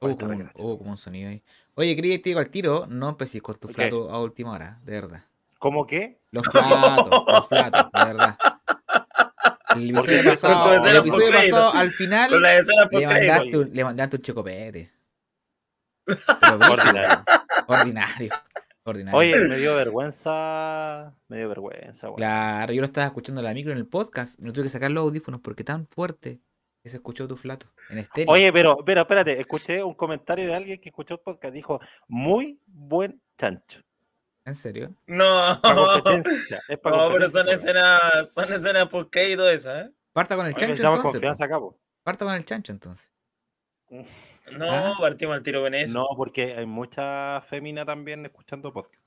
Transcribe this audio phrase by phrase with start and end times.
[0.00, 1.42] Hubo Ahorita como, un, como sonido ahí.
[1.74, 3.74] Oye, Cris, te digo al tiro, no empecé con tu Ok.
[3.74, 5.24] flato a última hora, de verdad.
[5.58, 6.20] ¿Cómo qué?
[6.30, 8.38] Los flatos, los flatos, de verdad.
[9.74, 12.30] El episodio pasado, el episodio pasado, al final,
[12.90, 14.92] le mandaste, un, le mandaste un chocopete.
[16.06, 17.24] Ordinario.
[17.66, 18.32] ordinario.
[18.84, 19.18] Ordinario.
[19.18, 21.14] Oye, me dio vergüenza.
[21.28, 22.16] Me dio vergüenza, weón.
[22.16, 24.38] Claro, yo lo estaba escuchando en la micro en el podcast.
[24.38, 27.98] Me tuve que sacar los audífonos porque tan fuerte que se escuchó tu flato en
[27.98, 28.32] estéreo.
[28.32, 31.52] Oye, pero, pero espérate, escuché un comentario de alguien que escuchó el podcast.
[31.54, 33.80] Dijo, muy buen chancho.
[34.44, 34.94] ¿En serio?
[35.06, 35.52] No.
[36.68, 38.00] Es para no, pero son escenas,
[38.32, 39.92] son escenas por crédito esas, ¿eh?
[40.12, 41.20] Parta con el chancho Necesitamos entonces.
[41.20, 41.78] confianza acá, po.
[42.02, 43.10] Parta con el chancho entonces.
[43.90, 44.94] No, Ah.
[44.98, 45.92] partimos al tiro con eso.
[45.94, 49.02] No, porque hay mucha femina también escuchando podcast.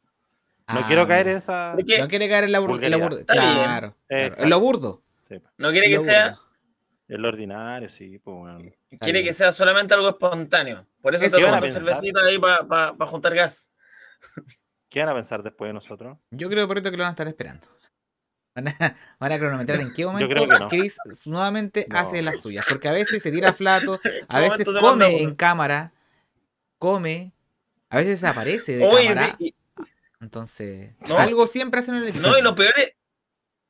[0.67, 1.76] No Ah, quiero caer en esa.
[1.76, 2.99] No quiere caer en la bur- en lo Vulgaridad.
[3.09, 3.26] burdo.
[3.26, 3.95] Claro.
[4.07, 4.35] claro.
[4.38, 5.01] En lo burdo.
[5.27, 5.41] Sí.
[5.57, 6.38] No quiere que sea,
[7.11, 7.27] burdo.
[7.29, 8.59] el ordinario, sí, pues, bueno.
[8.89, 10.85] Está quiere que sea solamente algo espontáneo.
[11.01, 11.81] Por eso te iban a tomo pensar.
[11.84, 13.70] cervecita ahí para juntar gas.
[14.90, 16.18] ¿Qué van a pensar después de nosotros?
[16.31, 17.68] Yo creo, Porrito, que lo van a estar esperando.
[18.53, 18.73] Van a,
[19.20, 20.68] van a cronometrar en qué momento creo que no.
[20.70, 21.98] Chris nuevamente No.
[21.98, 22.65] hace las suyas.
[22.68, 25.93] Porque a veces se tira flato, a ¿Qué veces manda come en cámara,
[26.77, 27.31] come,
[27.90, 29.35] a veces desaparece de Oye, cámara.
[29.40, 29.55] sí,
[30.20, 31.18] Entonces, No.
[31.18, 32.31] algo siempre hacen en el episodio.
[32.34, 32.93] no, y lo peor es,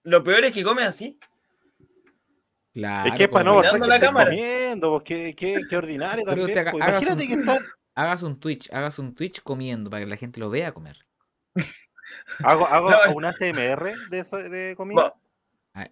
[0.04, 1.20] lo peor es que come así.
[2.74, 4.30] Claro, es que es para no como- mostrar la cámara.
[4.30, 6.48] comiendo, pues, qué, qué, qué ordinario también.
[6.54, 6.84] te haga- pues.
[6.84, 7.66] hagas Imagínate un- que están.
[7.96, 10.98] hagas un Twitch, hagas un Twitch comiendo para que la gente lo vea comer.
[12.44, 12.98] Hago, hago No.
[13.16, 15.14] un ACMR de, eso, de comida.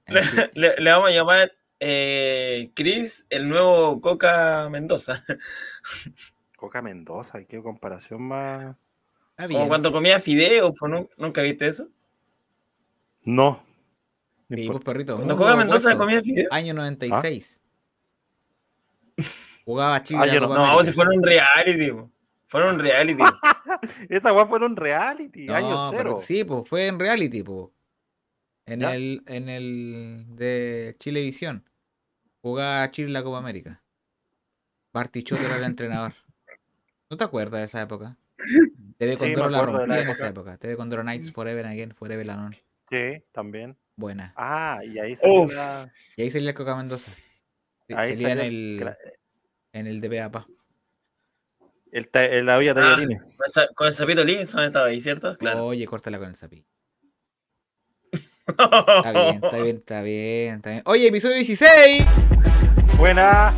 [0.07, 0.21] Le,
[0.53, 5.23] le- le vamos a llamar eh, Chris, el nuevo Coca Mendoza.
[6.57, 8.75] Coca Mendoza, qué comparación más.
[9.37, 11.87] Está Como cuando comía fideos, pues, ¿nu- ¿nunca viste eso?
[13.23, 13.63] No.
[14.49, 15.15] Sí, pues, perrito.
[15.15, 16.47] Cuando Coca Mendoza comía fideos.
[16.51, 17.61] Año 96.
[19.65, 20.47] Jugaba Chile Ah, la yo no-
[20.77, 23.23] No, si fuera un reality, un reality.
[24.09, 26.19] Esa weá fue un reality, No, año pero cero.
[26.23, 27.67] Sí, pues fue en reality, pues.
[28.65, 28.95] En ¿Ya?
[28.95, 31.63] el, en el de Chilevisión.
[32.41, 33.83] Jugaba Chile la Copa América.
[34.93, 36.13] Bartichotto era el entrenador.
[37.09, 38.17] ¿No te acuerdas de esa época?
[38.97, 40.57] TV Sí, Condoro de la rompía en esa época.
[40.57, 42.57] TV Condoro Nights Forever Again, Forever Alone.
[42.89, 43.77] Sí, también.
[43.99, 44.33] Buena.
[44.37, 45.53] Ah, y ahí salió Uf.
[45.53, 47.11] la- Y ahí salía Coca Mendoza.
[47.85, 48.97] Sí, Ahí salía en salió el, la-
[49.73, 50.47] en el de Peapa.
[51.91, 53.19] el el- la olla Ah, tallarines.
[53.75, 55.35] con, el sapito Linson estaba ahí, ¿cierto?
[55.37, 55.65] Claro.
[55.65, 56.65] Oye, córtala con el sapi.
[58.47, 60.81] Está bien, está bien, está bien, está bien.
[60.85, 62.05] Oye, episodio 16.
[62.97, 63.53] Buena.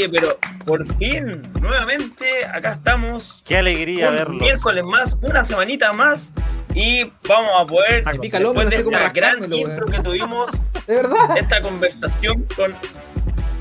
[0.00, 3.42] Oye, pero por fin, nuevamente, acá estamos.
[3.46, 4.40] Qué alegría un verlos.
[4.40, 6.32] miércoles más, una semanita más.
[6.74, 9.86] Y vamos a poder, Me pica el hombro, después no sé de esta gran intro
[9.86, 10.50] que tuvimos,
[10.86, 11.36] De verdad.
[11.36, 12.74] esta conversación con...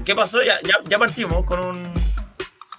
[0.06, 0.42] ¿Qué pasó?
[0.42, 1.94] Ya, ya, ya partimos con un...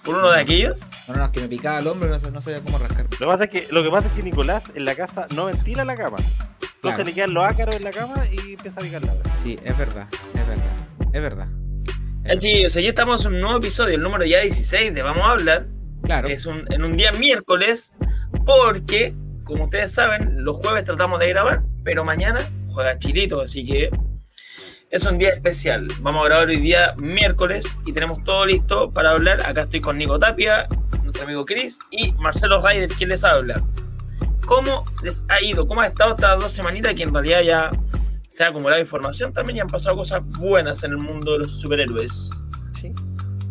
[0.03, 0.87] Con uno de aquellos.
[1.07, 3.03] No, no, es que me picaba el hombro y no, sé- no sabía cómo rascar.
[3.11, 5.45] Lo que, pasa es que, lo que pasa es que Nicolás en la casa no
[5.45, 6.17] ventila la cama.
[6.17, 7.03] Entonces Claro.
[7.03, 9.29] le quedan los ácaros en la cama y empieza a picar la hora.
[9.43, 11.47] Sí, es verdad, es verdad, es verdad.
[12.23, 15.31] Eh, chicos, aquí estamos en un nuevo episodio, el número ya 16 de Vamos a
[15.31, 15.65] hablar.
[16.03, 17.95] Claro, Es un, en un día miércoles,
[18.45, 23.89] porque, como ustedes saben, los jueves tratamos de grabar, pero mañana juega Chilito, así que
[24.91, 25.87] es un día especial.
[26.01, 29.43] Vamos a grabar hoy día miércoles y tenemos todo listo para hablar.
[29.43, 30.67] Acá estoy con Nico Tapia,
[31.01, 33.63] nuestro amigo Chris y Marcelo Ryder, quien les habla.
[34.45, 35.65] ¿Cómo les ha ido?
[35.65, 37.69] ¿Cómo ha estado estas dos semanitas que en realidad ya
[38.31, 41.59] se ha acumulado información también y han pasado cosas buenas en el mundo de los
[41.59, 42.29] superhéroes?
[42.79, 42.93] Sí.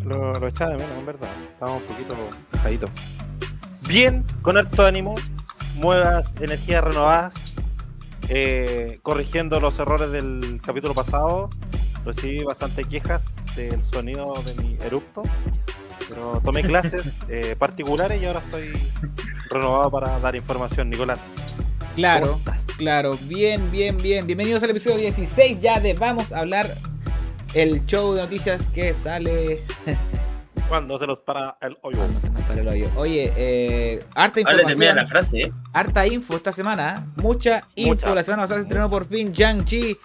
[0.03, 1.29] Lo, lo echaba de menos, en verdad.
[1.53, 2.15] Estamos un poquito
[2.51, 2.89] bajaditos.
[3.87, 5.13] Bien, con harto ánimo.
[5.81, 7.33] Nuevas energías renovadas.
[8.29, 11.49] eh, corrigiendo los errores del capítulo pasado.
[12.05, 15.21] Recibí bastante quejas del sonido de mi erupto.
[16.09, 18.71] Pero tomé clases eh, particulares y ahora estoy
[19.49, 20.89] renovado para dar información.
[20.89, 21.19] Nicolás,
[21.95, 22.39] claro,
[22.77, 23.17] claro.
[23.27, 24.25] Bien, bien, bien.
[24.25, 26.71] Bienvenidos al episodio 16 ya de Vamos a hablar
[27.53, 29.63] el show de noticias que sale
[30.69, 31.97] ¿Cuándo se los para el hoyo?
[31.97, 32.89] cuando se nos pare el hoyo.
[32.95, 35.53] Oye, eh, harta Ahora termina información, la frase, ¿eh?
[35.73, 37.89] harta info esta semana, mucha info.
[37.89, 38.15] Mucha.
[38.15, 39.97] La semana pasada se estrenó por fin Shang-Chi.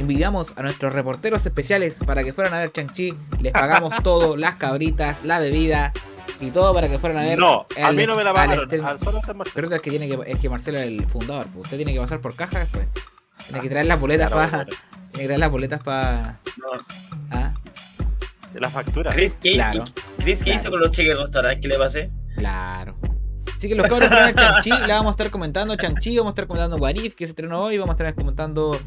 [0.00, 3.14] Enviamos a nuestros reporteros especiales para que fueran a ver Shang-Chi.
[3.42, 5.92] Les pagamos todo, las cabritas, la bebida
[6.40, 7.38] y todo para que fueran a ver.
[7.38, 8.68] No, a al- mí no me la pagaron.
[8.84, 9.54] Al solo está Marcelo.
[9.54, 12.00] Pero es que tiene que es que Marcelo es el fundador, pues usted tiene que
[12.00, 12.86] pasar por caja después.
[13.46, 14.64] Tiene que traer las boletas para.
[14.66, 14.74] Tiene
[15.18, 16.38] que traer las boletas para.
[16.56, 17.52] No.
[18.54, 19.12] La factura.
[19.12, 19.84] Chris, ¿qué, Claro.
[20.18, 20.60] Chris, ¿qué Claro.
[20.60, 21.60] hizo con los cheques restaurantes?
[21.60, 22.10] ¿Qué le pasé?
[22.36, 22.96] Claro.
[23.56, 25.74] Así que los cabros que vean Chang-Chi, la vamos a estar comentando.
[25.74, 27.78] Chang-Chi, vamos a estar comentando Warif, que se estrenó hoy.
[27.78, 28.78] Vamos a estar comentando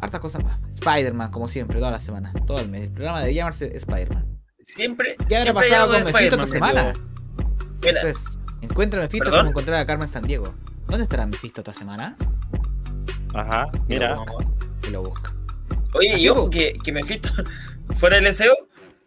[0.00, 0.58] hartas cosas más.
[0.70, 2.82] Spider-Man, como siempre, toda la semana, todo el mes.
[2.84, 4.37] El programa debe llamarse Spider-Man.
[4.58, 5.16] Siempre.
[5.28, 6.82] ¿Qué habrá pasado con Mephisto esta semana?
[6.84, 7.04] metido.
[7.82, 8.24] Mira, Eso es.
[8.60, 9.38] Encuentra a Mephisto ¿Perdón?
[9.40, 10.52] como encontrar a Carmen San Diego.
[10.88, 12.16] ¿Dónde estará Mephisto esta semana?
[13.34, 14.16] Ajá, mira.
[14.86, 15.32] y lo busca.
[15.94, 17.30] Oye, Así, y ojo que, que Mephisto
[17.94, 18.52] fuera del SEO.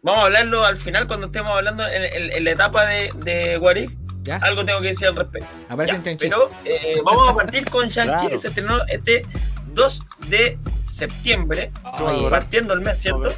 [0.02, 3.58] Vamos a hablarlo al final cuando estemos hablando en, en- en la etapa de, de
[3.58, 3.92] What If.
[4.24, 4.36] ¿Ya?
[4.36, 5.48] Algo tengo que decir al respecto.
[5.68, 8.28] Aparece Ya, en pero eh, vamos a partir con Shang-Chi, Claro.
[8.28, 9.26] que se estrenó este
[9.74, 11.72] 2 de septiembre,
[12.30, 13.34] partiendo el mes, ¿cierto?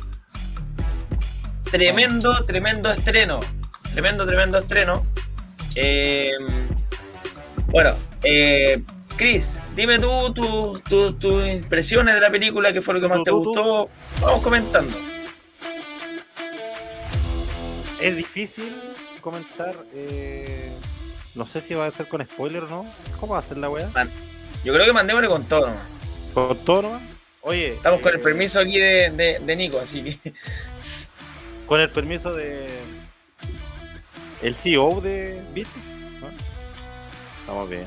[1.79, 3.41] Tremendo, tremendo estreno.
[3.93, 5.05] Tremendo, tremendo estreno.
[5.75, 6.31] Eh,
[7.67, 8.81] bueno, eh,
[9.17, 13.25] Chris, dime tú tus tu, tus impresiones de la película, qué fue lo que más
[13.25, 13.89] te gustó.
[14.21, 14.97] Vamos comentando.
[18.01, 18.73] Es difícil
[19.21, 19.75] comentar.
[19.97, 20.71] eh,
[21.35, 22.87] no sé si va a ser con spoiler o no.
[23.19, 23.91] ¿Cómo va a ser la wea?
[24.65, 25.67] Yo creo que mandémosle con todo.
[25.67, 25.83] nomás.
[26.35, 27.03] ¿Con todo nomás?
[27.41, 27.73] Oye.
[27.75, 30.33] Estamos con eh, el permiso aquí de, de- de Nico, así que.
[31.67, 32.69] Con el permiso de.
[34.43, 35.69] El CEO de Bit.
[36.21, 36.29] ¿no?
[37.41, 37.87] Estamos bien.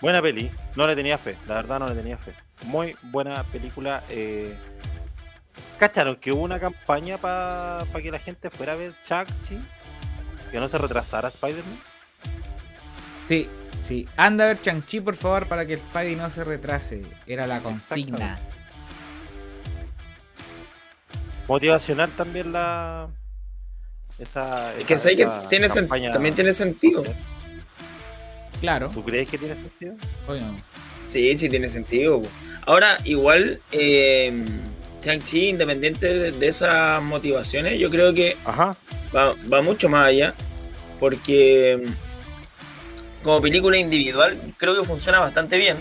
[0.00, 0.50] Buena peli.
[0.76, 1.36] No le tenía fe.
[1.46, 2.32] La verdad, no le tenía fe.
[2.66, 4.02] Muy buena película.
[4.10, 4.56] Eh...
[5.78, 9.60] ¿Cacharon que hubo una campaña para que la gente fuera a ver Shang-Chi?
[10.50, 11.78] Que no se retrasara Spider-Man.
[13.28, 13.48] Sí,
[13.80, 14.08] sí.
[14.16, 17.02] Anda a ver Chang-Chi, por favor, para que el Spidey no se retrase.
[17.26, 18.38] Era la consigna.
[21.48, 23.08] Motivacional también la.
[24.18, 24.74] Esa.
[24.76, 27.02] Es que esa- sé que tiene campaña también tiene sentido.
[28.60, 28.88] Claro.
[28.92, 29.94] ¿Tú crees que tiene sentido?
[30.26, 30.54] Oye, no.
[31.08, 32.22] Sí, sí tiene sentido.
[32.22, 32.28] po.
[32.66, 34.44] Ahora, igual, eh,
[35.02, 38.76] Shang-Chi, independiente de, de esas motivaciones, yo creo que Ajá.
[39.14, 40.34] va, va mucho más allá.
[40.98, 41.82] Porque
[43.22, 45.76] como película individual, creo que funciona bastante bien.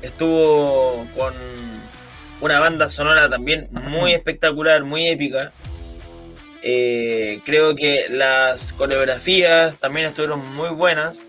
[0.00, 1.34] Estuvo con
[2.40, 5.52] una banda sonora también muy espectacular, muy épica.
[6.62, 11.24] Eh, creo que las coreografías también estuvieron muy buenas.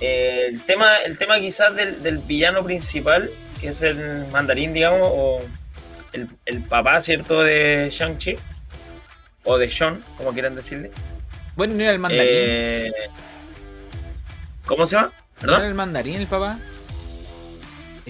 [0.00, 3.30] Eh, el, tema, el tema quizás del, del villano principal,
[3.60, 5.38] que es el mandarín, digamos, o
[6.12, 8.36] el, el papá, ¿cierto?, de Shang-Chi,
[9.44, 10.90] o de Sean, como quieran decirle.
[11.56, 12.28] Bueno, ¿no era el mandarín?
[12.28, 12.92] Eh,
[14.64, 15.08] ¿Cómo se llama?
[15.08, 15.64] ¿No era ¿Perdón?
[15.64, 16.58] el mandarín el papá?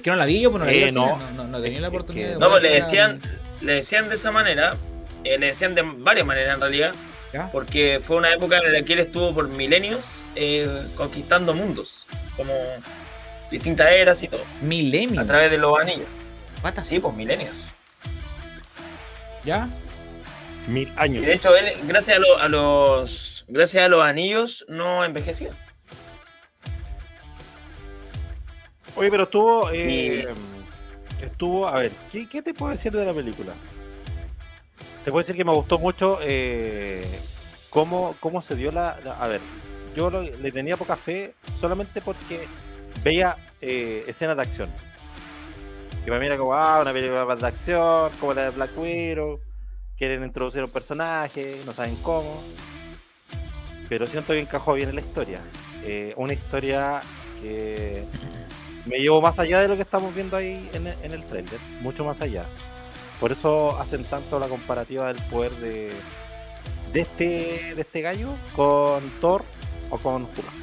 [0.03, 1.05] Es que no la vi yo, pues no la vi Eh, al no.
[1.05, 3.21] cine, no, no, no tenía la oportunidad de No, pues le decían,
[3.61, 4.77] le decían de esa manera,
[5.23, 6.93] eh, le decían de varias maneras en realidad,
[7.33, 7.53] ¿Ya?
[7.53, 12.05] porque fue una época en la que él estuvo por milenios eh, conquistando mundos,
[12.37, 12.53] como
[13.49, 15.21] distintas eras y todo, Milenio.
[15.21, 16.09] a través de los anillos.
[16.65, 17.67] What Sí, pues milenios.
[19.45, 19.69] ¿Ya?
[20.67, 21.27] Mil Y años.
[21.27, 25.51] de hecho, él, gracias a, lo- a los gracias a los anillos, no envejecía.
[28.97, 29.71] Oye, pero estuvo.
[29.73, 30.27] eh,
[31.21, 31.67] Estuvo.
[31.69, 33.53] A ver, ¿qué, qué te puedo decir de la película?
[35.05, 37.07] Te puedo decir que me gustó mucho eh,
[37.71, 39.41] cómo, cómo se dio la, la- A ver,
[39.97, 42.47] yo lo- le tenía poca fe solamente porque
[43.05, 44.71] veía eh, escenas de acción.
[46.05, 48.77] Y para mí era como, ah, una película más de acción, como la de Black
[48.77, 49.41] Widow.
[49.97, 52.43] Quieren introducir un personaje, no saben cómo.
[53.89, 55.41] Pero siento que encajó bien en la historia.
[55.85, 57.01] Eh, una historia
[57.41, 58.05] que
[58.87, 62.21] me llevó más allá de lo que estamos viendo ahí en el, trailer, mucho más
[62.21, 62.45] allá.
[63.21, 65.93] Por eso hacen tanto la comparativa del poder de,
[66.93, 69.45] de este de este gallo con Thor
[69.91, 70.63] o con Hulk.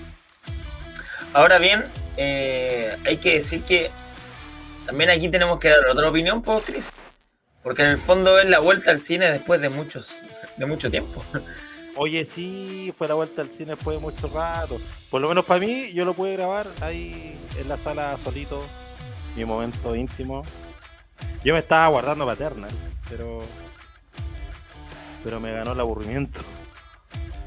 [1.34, 1.86] Ahora bien,
[2.18, 3.90] eh, hay que decir que
[4.86, 6.92] también aquí tenemos que dar otra opinión, pues, Chris.
[7.62, 10.26] Porque en el fondo es la vuelta al cine después de muchos
[10.58, 11.24] de mucho tiempo.
[12.02, 14.80] Oye, sí, fue la vuelta al cine después de mucho rato.
[15.10, 18.66] Por lo menos para mí, yo lo pude grabar ahí en la sala solito,
[19.36, 20.46] mi momento íntimo.
[21.44, 22.72] Yo me estaba guardando Paternal,
[23.10, 23.42] pero.
[25.26, 26.40] Pero me ganó el aburrimiento.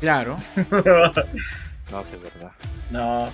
[0.01, 0.37] Claro.
[1.91, 2.53] No sé, es verdad.
[2.91, 3.29] No.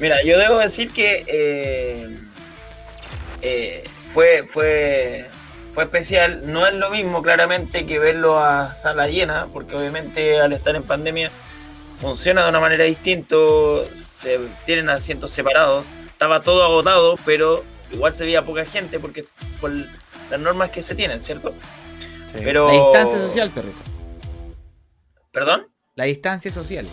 [0.00, 2.18] Mira, yo debo decir que eh,
[3.40, 5.26] eh, fue, fue,
[5.76, 6.50] fue especial.
[6.50, 10.84] No es lo mismo, claramente, que verlo a sala llena, porque obviamente al estar en
[10.84, 11.30] pandemia
[12.00, 13.36] funciona de una manera distinta.
[13.94, 15.84] Se tienen asientos separados.
[16.06, 19.26] Estaba todo agotado, pero igual se veía poca gente porque
[19.60, 21.52] por las normas que se tienen, ¿cierto?
[22.32, 22.40] Sí.
[22.42, 22.68] Pero.
[22.68, 23.78] La distancia social, perrito.
[25.30, 25.68] ¿Perdón?
[25.94, 26.86] La distancia social.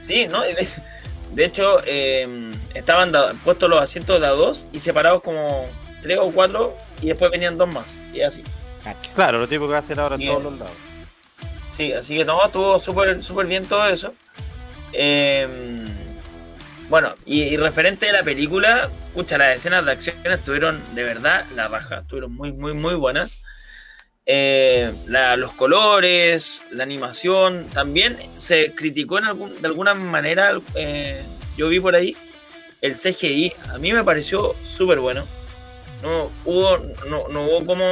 [0.00, 0.40] Sí, ¿no?
[0.40, 0.66] De,
[1.34, 3.12] de hecho, eh, estaban
[3.44, 5.68] puestos los asientos de a dos y separados como
[6.06, 7.98] tres o cuatro y después venían dos más.
[8.14, 8.42] Y así.
[9.14, 10.74] Claro, lo tipo que hacen ahora en todos los lados.
[11.68, 14.14] Sí, así que no, estuvo súper súper bien todo eso.
[14.92, 15.48] eh,
[16.88, 21.44] bueno, y, y referente a la película, pucha, las escenas de acción estuvieron de verdad
[21.56, 23.40] la raja, estuvieron muy, muy, muy buenas.
[24.24, 31.20] Eh, la- los colores, la animación, también se criticó en algún- de alguna manera, eh,
[31.56, 32.16] yo vi por ahí,
[32.82, 35.24] el CGI, a mí me pareció súper bueno.
[36.02, 37.86] No hubo, no, no hubo como,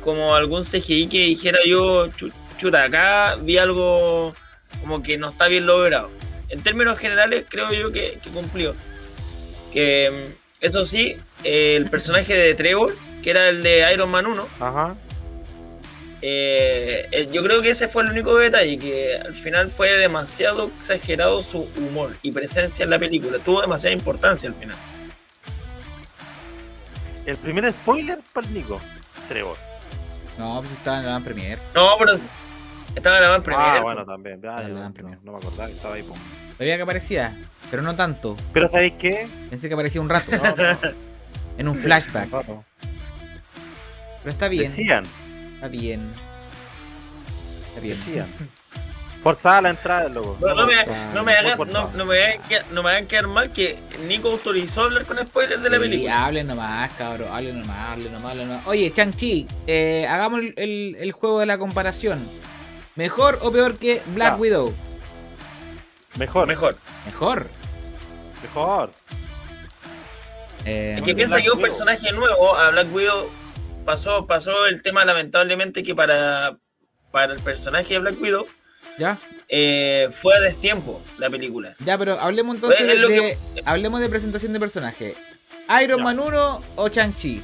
[0.00, 4.34] como algún CGI que dijera yo, "Chu- chuta, acá vi algo
[4.80, 6.10] como que no está bien logrado.
[6.50, 8.74] En términos generales, creo yo que, que cumplió.
[9.72, 14.96] Que eso sí, el personaje de Trevor, que era el de Iron Man 1, Ajá.
[16.22, 20.70] eh, eh, yo creo que ese fue el único detalle, que al final fue demasiado
[20.76, 23.38] exagerado su humor y presencia en la película.
[23.38, 24.76] Tuvo demasiada importancia al final.
[27.28, 28.80] El primer spoiler para el Nico.
[29.28, 29.58] Trevor.
[30.38, 31.58] No, pues estaba en la Van Premier.
[31.74, 32.12] No, pero
[32.94, 33.42] estaba en.
[33.52, 34.40] Ah, bueno, también.
[34.46, 36.02] Ah, yo la no, me acordaba que estaba ahí.
[36.04, 36.14] po.
[36.56, 37.36] Sabía que aparecía,
[37.70, 38.34] pero no tanto.
[38.54, 39.28] Pero ¿sabéis qué?
[39.50, 40.78] Pensé que aparecía un rato, No, no,
[41.58, 42.30] en un flashback.
[42.30, 42.64] Pero
[44.24, 45.04] está bien, Decían,
[45.56, 46.10] está bien.
[47.68, 47.96] Está bien.
[47.98, 48.26] decían.
[49.28, 50.38] Forzada la entrada, loco.
[50.40, 50.72] No, no me,
[51.12, 51.58] no me hagan,
[51.94, 55.62] no, me hagan quedar- no me hagan quedar mal que Nico autorizó hablar con spoilers
[55.62, 56.24] de la Sí, película.
[56.24, 57.28] hablen nomás, cabrón.
[57.30, 58.66] Hablen nomás, hablen nomás, hablen nomás.
[58.66, 62.26] Oye, Chang-Chi, eh, hagamos el, el- el juego de la comparación.
[62.94, 64.36] ¿Mejor o peor que Black Ya.
[64.36, 64.74] Widow?
[66.16, 66.76] Mejor, mejor.
[67.04, 67.48] Mejor.
[68.42, 68.90] Mejor.
[70.64, 71.60] Eh, Es que Black piensa que un Widow.
[71.68, 73.28] personaje nuevo a Black Widow
[73.84, 76.56] pasó, pasó el tema lamentablemente que para,
[77.12, 78.46] para el personaje de Black Widow
[78.98, 79.16] ¿Ya?
[79.48, 81.74] eh, fue a destiempo la película.
[81.84, 85.14] Ya, pero hablemos entonces Es de, hablemos de presentación de personaje.
[85.82, 86.02] ¿Iron.
[86.02, 87.42] Man 1 o Chang-Chi?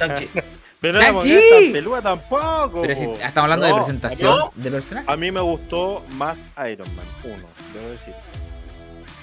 [0.80, 1.28] Pero Chanchi.
[1.28, 2.80] no la tan peluda tampoco.
[2.82, 4.52] Pero si estamos hablando de presentación ¿no?
[4.54, 5.06] de personaje.
[5.12, 6.38] A mí me gustó más
[6.70, 7.36] Iron Man 1,
[7.74, 8.14] debo decir.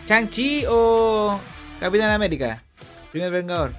[0.07, 1.39] ¿Chang-Chi o
[1.79, 2.63] Capitán América?
[3.11, 3.73] Primer Vengador.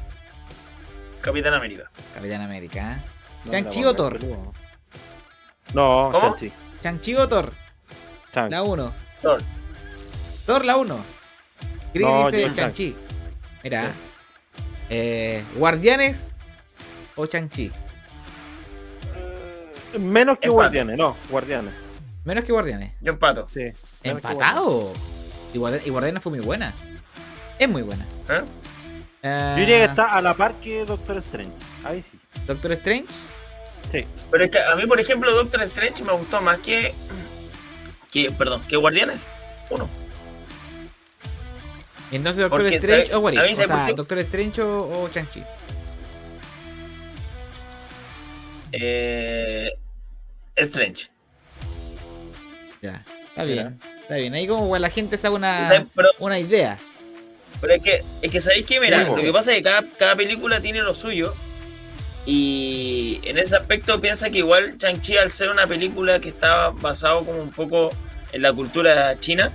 [1.20, 1.88] Capitán América.
[2.14, 3.10] Capitán América, ¿eh?
[3.44, 4.18] No, ¿Shang-Chi la o Thor?
[4.18, 4.36] peluda.
[5.74, 6.20] No, ¿Cómo?
[6.36, 6.52] Chanchi.
[6.82, 7.52] ¿Chang-Chi o Thor?
[8.32, 8.50] Chanchi.
[8.50, 8.94] La 1.
[9.22, 9.42] Thor.
[10.46, 10.98] Thor la 1.
[11.92, 12.96] Chris No, dice yo Chang-Chi.
[13.64, 13.84] Mira.
[13.84, 13.90] Sí.
[14.90, 16.34] Eh, ¿Guardianes
[17.16, 17.70] o Chang-Chi?
[19.98, 20.48] Menos que Empate.
[20.50, 21.74] Guardianes, no, Guardianes.
[22.24, 22.92] Menos que Guardianes.
[23.00, 23.46] Yo empato.
[23.48, 23.72] Sí.
[24.02, 24.92] ¿Empatado?
[25.54, 26.74] Y Guardi- y Guardianes fue muy buena.
[27.58, 28.04] Es muy buena.
[28.28, 28.42] ¿eh?
[29.22, 31.52] Eh, Yo diría que está a la par que Doctor Strange.
[31.84, 32.18] Ahí sí.
[32.46, 33.06] Doctor Strange.
[33.90, 34.04] Sí.
[34.30, 36.94] Pero es que a mí, por ejemplo, Doctor Strange me gustó más que.
[38.12, 39.26] que perdón, que Guardianes.
[39.70, 39.88] Uno.
[42.10, 45.42] Entonces Doctor Porque Strange sabe- o mí O sea, Doctor Strange o, o Chang-Chi.
[48.72, 49.70] Eh,
[50.56, 51.08] Strange.
[52.82, 53.04] Ya.
[53.28, 53.62] Está Mira.
[53.62, 53.80] bien.
[54.02, 54.34] Está bien.
[54.34, 55.86] Ahí como la gente se haga una,
[56.18, 56.78] una idea.
[57.60, 59.82] pero es que, es que sabéis que, mira, Sí, lo que pasa es que cada,
[59.98, 61.34] cada película tiene lo suyo.
[62.30, 67.24] Y en ese aspecto piensa que igual Shang-Chi, al ser una película que está basado
[67.24, 67.88] como un poco
[68.32, 69.50] en la cultura china,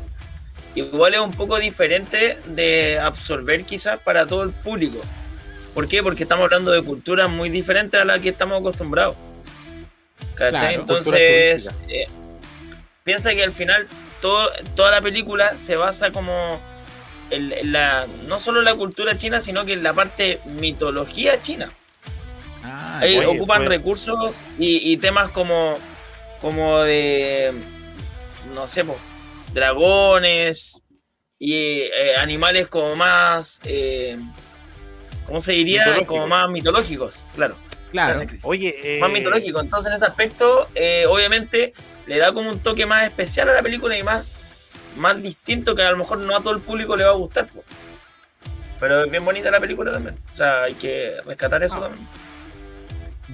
[0.74, 5.00] igual es un poco diferente de absorber quizás para todo el público.
[5.76, 6.02] ¿Por qué?
[6.02, 9.18] Porque estamos hablando de culturas muy diferentes a las que estamos acostumbrados.
[10.34, 10.60] ¿Cachai?
[10.60, 12.08] Claro, Entonces, eh,
[13.04, 13.88] piensa que al final
[14.20, 16.60] todo, toda la película se basa como
[17.30, 21.40] en, en la, no solo en la cultura china, sino que en la parte mitología
[21.40, 21.72] china.
[23.04, 25.78] Ahí oye, ocupan pues- recursos y, y temas como,
[26.42, 27.54] como de,
[28.54, 28.98] no sé, po,
[29.54, 30.82] dragones
[31.40, 34.18] y eh, animales como más, eh,
[35.26, 35.84] ¿cómo se diría?
[36.06, 37.56] Como más mitológicos, claro.
[37.92, 38.26] claro.
[38.44, 39.60] Oye, eh, Más mitológico.
[39.62, 41.74] Entonces, en ese aspecto, eh, obviamente,
[42.06, 44.26] le da como un toque más especial a la película y más,
[44.96, 47.48] más distinto que a lo mejor no a todo el público le va a gustar.
[47.48, 47.64] po.
[48.80, 50.18] Pero es bien bonita la película también.
[50.32, 51.82] O sea, hay que rescatar eso Ah.
[51.82, 52.08] también.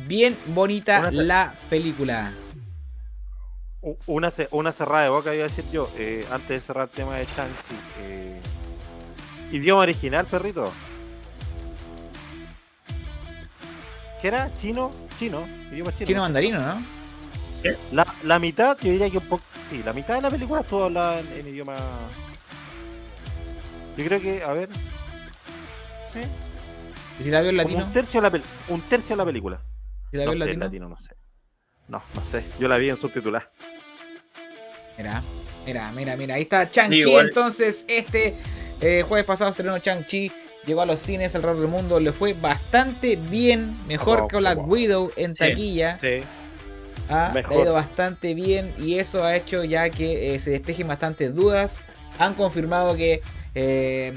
[0.10, 2.34] Bien bonita la película.
[4.08, 6.96] una, ce- una cerrada de boca iba a decir yo, eh, antes de cerrar el
[6.96, 7.76] tema de Chanchi.
[8.00, 8.42] Eh,
[9.52, 10.72] idioma original, perrito.
[14.20, 14.50] ¿Qué era?
[14.58, 14.90] ¿Chino?
[15.20, 16.08] Chino, idioma chino.
[16.08, 16.82] Chino mandarino, ¿no?
[17.92, 19.44] La, la mitad, yo diría que un poco.
[19.70, 21.76] Sí, la mitad de la película estuvo hablada en, en idioma.
[23.96, 24.70] Yo creo que, a ver.
[26.12, 26.22] Sí.
[27.20, 27.86] ¿Y si la vio en como latino?
[27.86, 29.62] un tercio de la, un tercio de la película.
[30.12, 30.66] ¿Si la No sé, latino?
[30.66, 31.16] latino, no sé.
[31.88, 32.44] No, no sé.
[32.60, 33.52] Yo la vi en subtitular.
[34.98, 35.24] Mira,
[35.66, 36.36] mira, mira, mira.
[36.36, 37.16] Ahí está Chang-Chi.
[37.16, 38.36] Entonces, este
[38.82, 40.32] eh, jueves pasado estrenó Chang-Chi.
[40.66, 42.00] Llegó a los cines alrededor del mundo.
[42.00, 43.76] Le fue bastante bien.
[43.88, 44.66] Mejor Wow, que Black wow.
[44.68, 45.40] Widow en Sí.
[45.40, 45.98] taquilla.
[46.00, 46.22] Sí.
[47.12, 50.88] Ah, le ha ido bastante bien y eso ha hecho ya que eh, se despejen
[50.88, 51.80] bastantes dudas.
[52.20, 53.22] Han confirmado que
[53.56, 54.14] eh,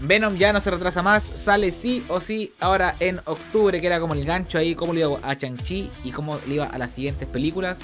[0.00, 4.00] Venom ya no se retrasa más, sale sí o sí ahora en octubre, que era
[4.00, 6.92] como el gancho ahí, cómo le iba a Chang-Chi y cómo le iba a las
[6.92, 7.80] siguientes películas.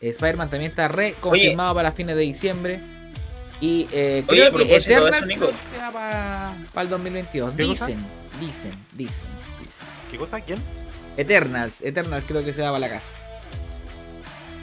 [0.00, 2.80] Eh, Spider-Man también está reconfirmado para fines de diciembre.
[3.60, 5.28] Y eh, Oye, creo que Eternals
[6.72, 7.54] para el 2022.
[7.54, 7.86] ¿Qué cosa?
[7.86, 8.04] Dicen,
[8.40, 9.28] dicen, dicen,
[9.60, 9.86] dicen.
[10.10, 10.40] ¿Qué cosa?
[10.40, 10.58] ¿Quién?
[11.16, 13.12] Eternals, Eternals creo que se va para la casa.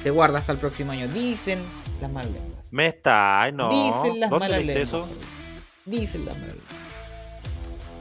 [0.04, 1.08] Se guarda hasta el próximo año.
[1.08, 1.60] Dicen
[2.02, 2.66] las malas lenguas.
[2.72, 3.50] Me está.
[3.54, 3.70] No.
[3.70, 4.88] Dicen las ¿Dónde malas lenguas.
[4.88, 5.08] eso?
[5.90, 6.74] Dicen las malas lenguas.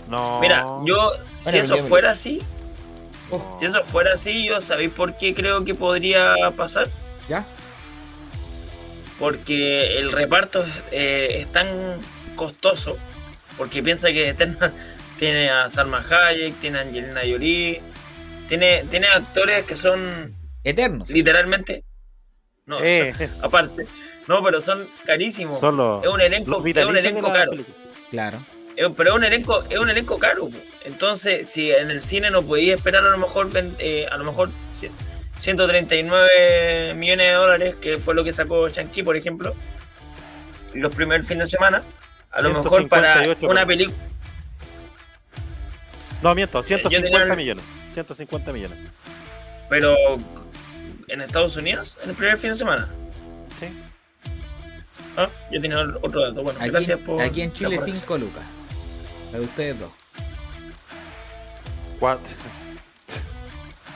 [0.09, 0.41] No.
[0.41, 2.43] Mira, yo, si Bueno, eso fuera así,
[3.31, 6.89] Oh, si eso fuera así, yo sabéis por qué creo que podría pasar.
[7.29, 7.45] ¿Ya?
[9.19, 11.67] Porque el reparto es, eh, es tan
[12.37, 12.97] costoso.
[13.57, 14.73] Porque piensa que Eternal
[15.19, 17.83] tiene a Salma Hayek, tiene a Angelina Jolie,
[18.49, 21.11] tiene, tiene actores que son Eternos.
[21.11, 21.85] literalmente.
[22.67, 23.87] No, Eh, aparte.
[24.29, 25.59] No, pero son carísimos.
[25.59, 27.51] son los, Es un elenco, es un elenco caro.
[27.53, 27.77] película.
[28.11, 28.39] Claro.
[28.77, 30.49] Eh, Pero es un elenco, es un elenco caro.
[30.51, 30.57] po.
[30.85, 33.49] Entonces, si en el cine no podía esperar a lo mejor
[33.81, 34.91] eh, a lo mejor ci-
[35.39, 39.55] 139 millones de dólares, que fue lo que sacó Shang-Chi, por ejemplo,
[40.75, 41.83] los primeros fines de semana,
[42.31, 43.97] a lo mejor para 158 una película.
[46.23, 47.65] No, miento, Yo tenía 150 el- millones.
[47.95, 48.79] 150 millones.
[49.71, 49.97] Pero
[51.09, 52.89] en Estados Unidos, en el primer fin de semana.
[53.61, 53.67] Sí.
[55.19, 56.43] Ah, yo tenía otro dato.
[56.43, 57.21] Bueno, Aquí, gracias por.
[57.21, 57.97] aquí en Chile corrección.
[57.99, 58.43] 5 lucas.
[59.33, 59.91] La de ustedes dos.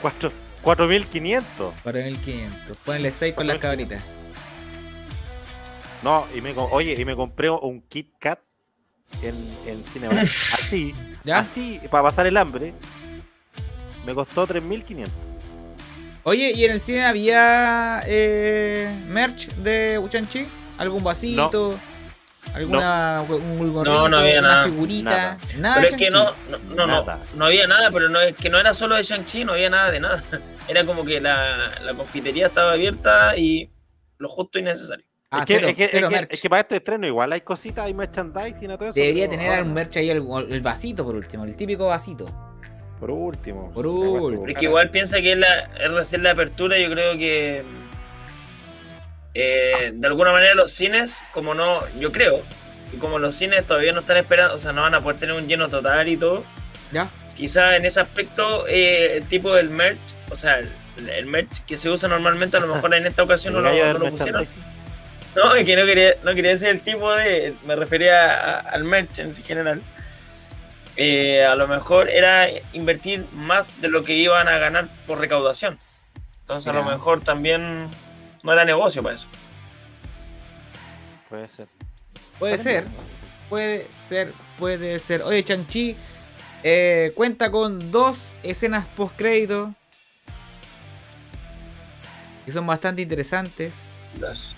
[0.02, 1.74] Cuatro- 4500.
[1.82, 2.76] 4500.
[2.84, 4.02] Ponle 6 con las cabritas.
[6.02, 8.40] No, y me, oye, y me compré un Kit Kat
[9.22, 9.36] en,
[9.66, 10.18] en Cinemark.
[10.22, 11.38] Así, ¿Ya?
[11.38, 12.74] así, para pasar el hambre.
[14.04, 15.14] Me costó 3500.
[16.24, 20.46] Oye, ¿y en el cine había eh, merch de Chanchi?
[20.82, 21.78] ¿Algún vasito?
[22.54, 24.64] ¿Alguna un gorrito, No, no había una nada.
[24.64, 25.10] figurita?
[25.10, 25.38] Nada.
[25.58, 25.74] Nada.
[25.76, 27.20] Pero es que no, no, no, no, Nada.
[27.36, 29.90] no había nada, pero no es que no era solo de Shang-Chi, no había nada
[29.90, 30.22] de nada.
[30.68, 33.68] Era como que la, la confitería estaba abierta y
[34.18, 35.04] lo justo y necesario.
[35.30, 37.32] Ah, es, que, cero, es, que, cero es, que, es que para este estreno igual
[37.32, 38.92] hay cositas, hay merchandising y todo eso.
[38.94, 39.74] Debería pero tener algún no.
[39.74, 42.26] merch ahí, el, el vasito por último, el típico vasito.
[43.00, 43.72] Por último.
[43.72, 44.46] Por último.
[44.46, 45.48] Es que igual piensa que es, la,
[45.80, 47.64] es recién la apertura, yo creo que
[49.34, 52.42] eh, de alguna manera los cines, como no, yo creo,
[52.90, 55.34] que como los cines todavía no están esperando, o sea, no van a poder tener
[55.36, 56.44] un lleno total y todo,
[56.92, 57.08] ¿Ya?
[57.36, 59.98] quizás en ese aspecto eh, el tipo del merch,
[60.30, 60.70] o sea, el,
[61.08, 63.98] el merch que se usa normalmente a lo mejor en esta ocasión no lo, no
[63.98, 64.46] lo pusieron.
[65.34, 67.54] No, es que no quería, no quería decir el tipo de.
[67.64, 69.80] Me refería a- al merch en general.
[70.96, 75.78] Eh, a lo mejor era invertir más de lo que iban a ganar por recaudación.
[76.42, 77.88] Entonces, a lo mejor también
[78.44, 79.26] no era negocio para eso.
[81.28, 81.68] Puede ser.
[82.38, 82.86] Puede ser,
[83.48, 85.22] puede ser, puede ser.
[85.22, 85.96] Oye, Chanchi
[86.62, 89.72] eh, cuenta con dos escenas post crédito
[92.44, 93.94] que son bastante interesantes.
[94.18, 94.54] Las-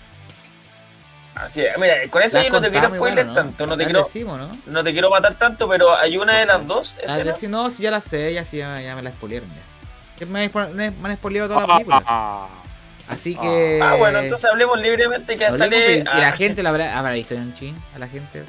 [1.35, 1.77] Así es.
[1.77, 4.49] Mira, con eso yo no te quiero spoiler tanto, no te quiero, decimos, ¿no?
[4.67, 7.35] no te quiero matar tanto, pero hay una de las dos Las escenas.
[7.35, 10.25] decimos, no, si ya las sé, ya, sí, ya, ya me las spoilearon ya.
[10.27, 12.49] Me han spoileado toda la película.
[13.07, 13.79] Ah, Así que.
[13.83, 15.99] Ah, bueno, entonces hablemos libremente que hablemos, sale.
[15.99, 17.75] y la ah, gente la habrá, habrá visto en chin.
[17.93, 18.43] A la gente.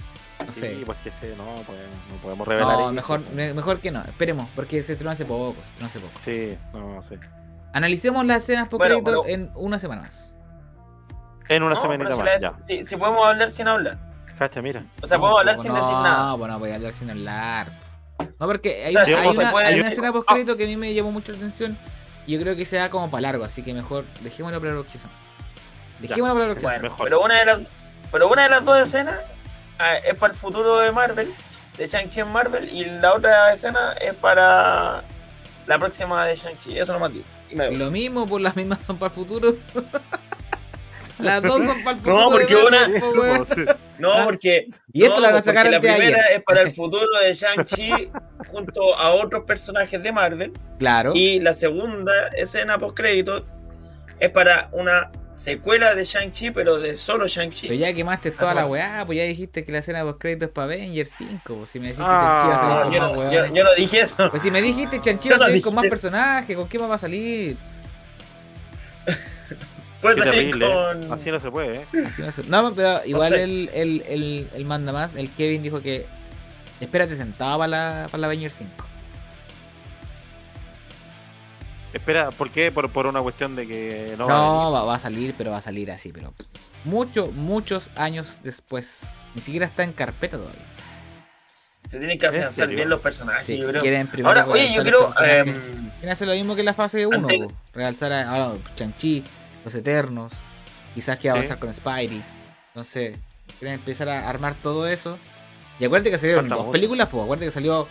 [0.47, 0.83] No sí, sé.
[0.85, 1.79] pues que sé, no, pues,
[2.11, 2.93] no podemos revelar No, eso.
[2.93, 4.03] mejor, me- mejor que no.
[4.03, 5.57] Esperemos, porque se estrenó hace poco.
[5.79, 6.21] se estrenó hace poco.
[6.25, 7.15] Sí, no, sí.
[7.73, 10.35] Analicemos las escenas Bueno, pero- en una semana más.
[11.49, 13.99] En una no, semanita si, más, la- si- si podemos hablar sin hablar.
[14.39, 14.85] Cacha, mira.
[15.03, 16.27] O sea, No, podemos hablar pues, sin no, decir nada.
[16.33, 17.67] No, pues no voy a hablar sin hablar.
[18.39, 20.67] No, porque hay, O sea, sí, hay pues, una- hay escena post crédito que a
[20.67, 21.79] mí me llamó mucho la atención.
[22.27, 24.81] Y yo creo que se da como para largo, así que mejor dejémoslo para la
[24.81, 25.11] próxima.
[26.01, 26.71] Dejémoslo para la próxima.
[26.73, 27.05] Bueno, mejor.
[27.05, 27.71] pero una de las
[28.11, 29.21] pero una de las dos escenas
[29.79, 31.33] ah, es para el futuro de Marvel,
[31.77, 35.05] de Shang-Chi en Marvel, y la otra escena es para
[35.67, 36.79] la próxima de Shang-Chi.
[36.79, 37.25] Eso no más digo.
[37.73, 39.57] Lo mismo, por las mismas son para el futuro.
[41.19, 42.19] Las dos son para el futuro.
[42.19, 42.89] No, porque de una-.
[43.99, 46.37] No, Ah, porque, Y esto no, la van a porque sacar la de primera ayer.
[46.37, 48.11] es para el futuro de Shang-Chi
[48.49, 50.53] junto a otros personajes de Marvel.
[50.79, 51.13] Claro.
[51.15, 53.47] Y la segunda escena post crédito
[54.21, 57.79] es para una secuela de Shang-Chi, pero de solo Pero Shang-Chi.
[57.79, 60.65] ya quemaste toda la weá, pues ya dijiste que la escena post crédito es para
[60.75, 61.55] Avengers 5.
[61.57, 63.19] Pues si me dijiste Ah, que el Chi va a salir con yo, más no,
[63.19, 63.49] weones.
[63.51, 64.31] yo- yo no dije eso.
[64.31, 66.69] Pues si me dijiste que Chanchi Yo va a no salir con más personajes, ¿con
[66.69, 67.57] qué más va a salir?
[70.03, 70.67] Salir terrible.
[70.67, 70.71] ¿eh?
[71.03, 71.13] con.
[71.13, 71.87] Así no se puede, ¿eh?
[72.07, 73.43] Así no, se- no, pero igual sé.
[73.43, 76.07] el, el, el, el manda más, el Kevin dijo que
[76.81, 78.71] espérate sentado para la, para la Avengers 5.
[81.93, 82.71] Espera, ¿por qué?
[82.73, 85.59] Por, por una cuestión de que no, va a va, va a salir, pero va
[85.59, 86.35] a salir así, pero
[86.85, 89.03] muchos, muchos años después.
[89.35, 90.61] Ni siquiera está en carpeta todavía.
[91.85, 93.81] Se tienen que ¿En afianzar bien los personajes, Sí, yo creo.
[93.81, 95.07] quieren primero Ahora, oye, yo creo.
[95.07, 95.47] personajes.
[95.47, 99.23] em, Quieren hacer lo mismo que en la fase 1, Antes- realzar a ahora, Chanchi,
[99.67, 100.33] los Eternos,
[100.95, 101.49] quizás que va a Sí.
[101.49, 102.23] pasar con Spidey.
[102.69, 103.19] Entonces,
[103.59, 105.19] quieren empezar a armar todo eso.
[105.79, 107.87] Y acuérdate que salieron Falta dos películas, pues acuérdate que salió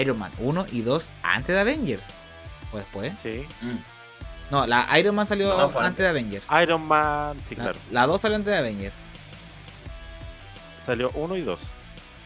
[0.00, 2.08] Iron Man 1 y 2 antes de Avengers.
[2.72, 3.12] O después.
[3.22, 3.46] Sí.
[3.60, 3.76] mm,
[4.50, 5.98] No, la Iron Man salió No, antes antes.
[5.98, 6.44] de Avengers.
[6.62, 7.78] Iron Man, sí, La, claro.
[7.90, 8.94] la 2 salió antes de Avengers.
[10.80, 11.60] Salió uno y dos.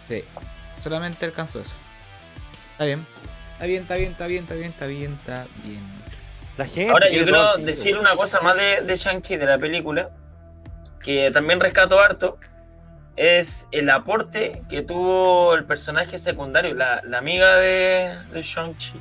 [0.09, 0.23] Sí.
[0.83, 1.73] Solamente alcanzó eso.
[2.73, 3.05] Está bien.
[3.55, 5.94] Está bien, está bien, está bien, está bien, está bien, está bien.
[6.57, 6.91] La gente.
[6.91, 10.11] Ahora, yo quiero decir una cosa más de, de Shang-Chi, de la película,
[11.03, 12.39] que también rescato harto,
[13.17, 19.01] es el aporte que tuvo el personaje secundario, la, la amiga de, de Shang-Chi,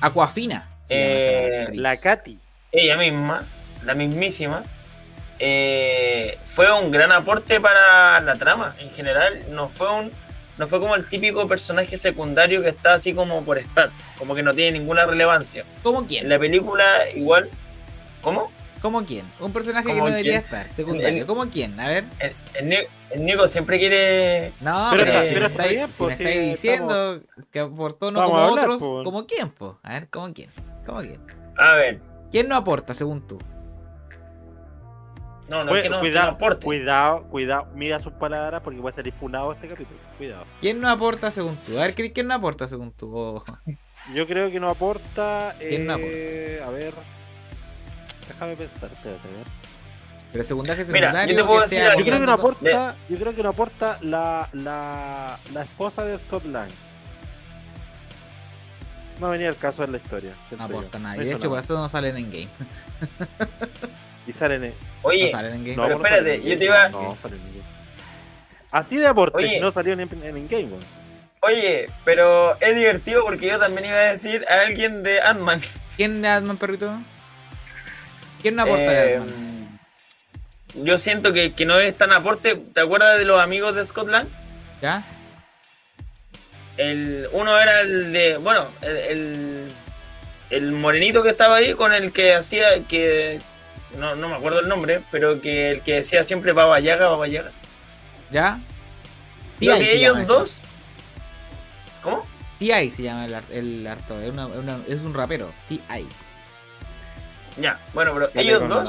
[0.00, 0.68] Aquafina.
[0.88, 1.68] Eh.
[1.72, 2.38] La Katy.
[2.72, 3.44] ella misma,
[3.84, 4.64] la mismísima,
[5.38, 9.46] eh, fue un gran aporte para la trama en general.
[9.50, 10.12] No fue un,
[10.58, 14.42] no fue como el típico personaje secundario que está así como por estar, como que
[14.42, 15.64] no tiene ninguna relevancia.
[15.82, 16.28] ¿Cómo En quién?
[16.28, 17.48] la película igual,
[18.22, 18.50] ¿cómo?
[18.80, 19.24] ¿Cómo quién?
[19.40, 21.20] Un personaje que ¿Cómo no debería estar, secundario.
[21.22, 21.78] El- ¿Cómo quién?
[21.80, 22.04] A ver.
[22.18, 22.76] El, el Ni-
[23.12, 26.50] el Nico siempre quiere No, Pero pero, pero me está bien, si pues, me estáis
[26.50, 29.04] diciendo que aportó no como a hablar, otros, pues.
[29.04, 29.78] ¿como quién, po?
[29.82, 30.50] A ver, ¿cómo quién?
[30.84, 31.20] ¿Cómo quién?
[31.56, 33.38] A ver, ¿Quién no aporta según tú?
[35.48, 36.64] No, no es que no, que no cuidado, aporte.
[36.64, 37.68] cuidado, cuidado.
[37.74, 39.98] Mira sus palabras porque puede salir funado este capítulo.
[40.16, 40.44] Cuidado.
[40.60, 41.78] ¿Quién no aporta según tú?
[41.78, 43.14] A ver, Chris, ¿quién no aporta según tú?
[43.16, 43.44] Oh,
[44.14, 45.54] Yo creo que no aporta.
[45.58, 46.94] ¿Quién no eh, A ver.
[48.28, 49.46] Déjame pensar, espérate, a ver.
[50.32, 51.34] Pero secundario, Mira, secundario.
[51.36, 52.00] yo te puedo que decir esté algo.
[52.00, 52.96] Yo creo que no aporta.
[53.08, 56.70] Yo creo que no aporta la, la, la esposa de Scott Lang.
[59.20, 60.34] No venía el caso en la historia.
[60.56, 62.48] No aporta Y de hecho, por eso no salen en game.
[64.26, 64.70] Y salen en.
[64.70, 65.76] No Oye, salen en game.
[65.76, 67.64] No, Pero no espérate, yo te iba- No, salen en Game.
[68.70, 69.60] Así de aporte, Oye.
[69.60, 70.80] no salió en, en, en Game, weón.
[71.40, 75.60] oye, pero es divertido porque yo también iba a decir a alguien de Ant-Man.
[75.96, 76.90] ¿Quién de Adman, perrito?
[78.42, 79.80] ¿Quién no aporta Eh, de Ant-Man?
[80.76, 82.56] yo siento que, que no es tan aporte.
[82.56, 84.28] ¿Te acuerdas de los amigos de Scotland?
[84.82, 85.04] ¿Ya?
[86.76, 88.36] El, uno era el de.
[88.38, 89.72] Bueno, el, el,
[90.50, 92.66] el morenito que estaba ahí con el que hacía.
[92.88, 93.40] que
[93.98, 97.26] no, no me acuerdo el nombre, pero que el que decía siempre Baba Yaga, Baba
[97.28, 97.52] Yaga.
[98.30, 98.60] ¿Ya?
[99.58, 99.84] Creo T.I.
[99.84, 100.58] que ellos dos.
[102.02, 102.26] ¿Cómo?
[102.58, 102.90] T.I.
[102.90, 104.20] se llama el, el harto.
[104.20, 105.50] Es, una- una- es un rapero.
[105.68, 106.06] T.I.
[107.60, 108.88] Ya, bueno, pero ellos dos.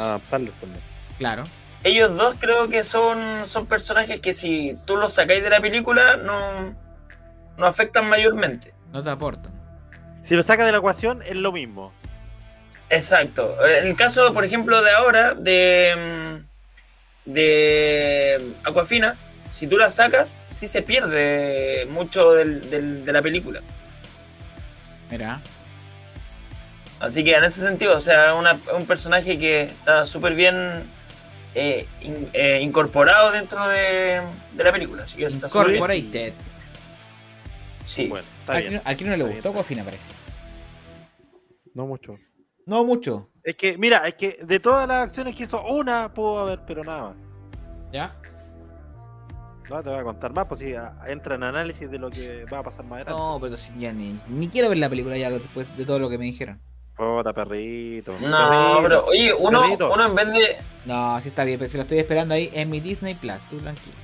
[1.17, 1.43] Claro.
[1.83, 6.17] Ellos dos creo que son, son personajes que si tú los sacáis de la película
[6.17, 6.75] no,
[7.57, 8.73] no afectan mayormente.
[8.91, 9.53] No te aportan.
[10.23, 11.93] Si lo saca de la ecuación, es lo mismo.
[12.89, 13.55] Exacto.
[13.65, 16.41] En el caso, por ejemplo, de ahora, de,
[17.25, 19.17] mm, de Aquafina,
[19.51, 23.61] si tú la sacas, sí se pierde mucho del- del- de la película.
[25.09, 25.41] Mira.
[26.99, 30.83] Así que en ese sentido, o sea, una- un personaje que está súper bien
[31.57, 34.21] eh, in- eh, incorporado dentro de,
[34.53, 35.03] de la película.
[35.03, 35.77] Así que está súper bien.
[35.77, 36.33] Incorporated.
[37.85, 38.07] Sí.
[38.07, 38.81] Bueno, está ¿A bien.
[38.97, 39.49] quién no le Está gustó.
[39.51, 40.03] Aquafina, parece?
[41.73, 42.17] No mucho.
[42.65, 43.29] No mucho.
[43.43, 46.83] Es que, mira, es que de todas las acciones que hizo, una pudo haber, pero
[46.83, 47.15] nada más.
[47.93, 48.15] ¿Ya?
[49.69, 50.73] No te voy a contar más, pues si
[51.07, 53.19] entra en análisis de lo que va a pasar más adelante.
[53.19, 56.09] No, pero si ya ni, ni quiero ver la película ya después de todo lo
[56.09, 56.59] que me dijeron.
[56.95, 58.13] Puta, perrito.
[58.13, 58.79] No, perrito.
[58.83, 59.93] pero oye, uno, Perrito.
[59.93, 60.57] uno en vez de.
[60.85, 63.57] No, sí está bien, pero si lo estoy esperando ahí en mi Disney Plus, tú
[63.57, 63.95] tranquilo.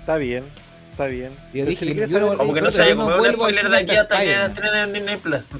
[0.00, 0.44] Está bien,
[0.90, 1.32] está bien.
[1.32, 3.68] Yo Pero dije si yo no- Como que no se yo no como un spoiler
[3.68, 5.48] de aquí hasta que estén en Disney Plus.
[5.52, 5.58] No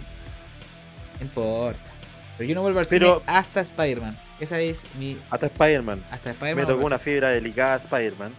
[1.27, 1.81] importa.
[2.37, 4.17] Pero yo no vuelvo al Pero- cine hasta Spider-Man.
[4.41, 5.19] Esa es mi.
[5.31, 6.05] Hasta Spider-Man.
[6.11, 6.57] Hasta Spider-Man.
[6.57, 8.33] Me no tocó una fibra delicada Spider-Man.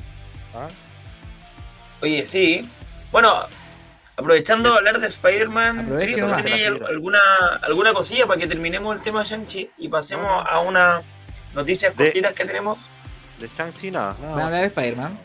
[0.53, 0.67] ¿Ah?
[2.01, 2.67] Oye, sí.
[3.11, 3.33] Bueno,
[4.17, 6.43] aprovechando de hablar de Spider-Man, Chris, ¿tú nomás.
[6.43, 7.19] tenías al- alguna,
[7.61, 10.49] alguna cosilla para que terminemos el tema de Shang-Chi y pasemos No, no.
[10.49, 11.03] a unas
[11.53, 12.89] noticias De- cortitas que tenemos?
[13.39, 14.15] De Shang-Chi nada.
[14.21, 15.17] Van a hablar de Spider-Man.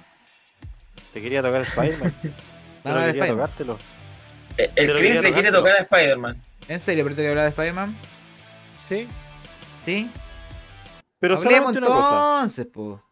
[1.12, 2.14] Te quería tocar Spider-Man.
[2.22, 2.32] Van
[2.86, 3.36] a hablar de quería Spider-Man.
[3.36, 3.78] tocártelo.
[4.56, 6.40] El Chris quería le quiere tocar a Spider-Man.
[6.68, 7.04] ¿En serio?
[7.04, 7.96] ¿Pero te quiero hablar de Spider-Man?
[8.90, 9.08] Sí.
[9.84, 10.10] ¿Sí?
[11.20, 12.34] Pero Hablemos solamente una cosa.
[12.38, 13.02] entonces, po.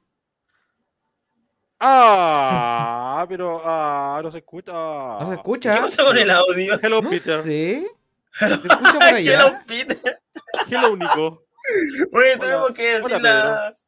[1.79, 4.73] Ah, pero ah, no se escucha.
[4.73, 5.81] ¿No se ¿Qué escucha?
[5.81, 6.77] pasa con el audio?
[6.83, 7.43] Hello, No Peter.
[7.43, 7.89] sé.
[8.41, 9.65] ¿Se escucha por ¿Qué lo allá?
[9.69, 10.01] pide?
[10.69, 11.45] Hello, Nico.
[12.13, 13.79] Oye, tenemos que decir Hola, la.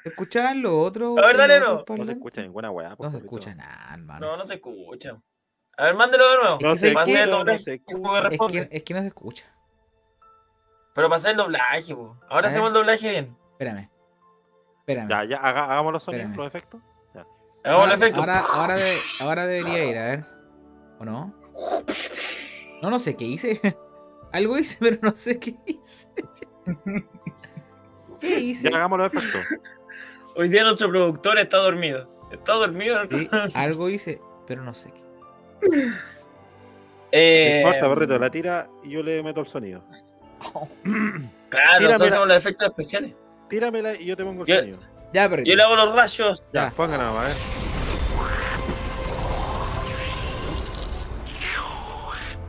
[0.00, 1.16] ¿Se escuchaban los otros?
[1.16, 1.82] A ver, dale, no.
[1.96, 2.94] No se escucha ninguna weá.
[2.98, 4.26] No se escucha nada, hermano.
[4.26, 5.18] No, no se escucha.
[5.78, 6.58] A ver, mándelo de nuevo.
[6.60, 7.74] No se escucha, no se
[8.70, 9.44] es que no se escucha.
[10.98, 12.16] Pero hacer el doblaje, po.
[12.28, 13.36] Ahora hacemos el doblaje bien.
[13.52, 13.88] Espérame.
[14.80, 15.08] Espérame.
[15.08, 16.80] Ya, ya, haga- hagamos los sonidos, los efectos.
[17.14, 17.26] Hagamos
[17.64, 18.20] el ahora, efecto.
[18.20, 20.24] ahora, ahora, de- ahora debería ir, a ver.
[20.98, 21.34] ¿O no?
[22.82, 23.60] No, no sé qué hice.
[24.32, 26.08] Algo hice, pero no sé qué hice.
[28.20, 28.68] ¿Qué hice?
[28.70, 29.42] Ya hagamos los efectos.
[30.34, 32.08] Hoy día nuestro productor está dormido.
[32.32, 33.00] Está dormido.
[33.10, 35.02] Sí, algo hice, pero no sé qué.
[35.62, 35.76] No
[37.12, 39.82] Eh, importa, perrito, la tira y yo le meto el sonido.
[41.50, 43.14] Claro, nosotros hacemos los efectos especiales.
[43.48, 44.78] Tíramela y yo te pongo el Yo- sonido.
[45.14, 45.48] Ya, perrito.
[45.48, 46.44] Yo le hago los rayos.
[46.52, 46.70] Ya, Ya.
[46.72, 47.32] pongan a ver.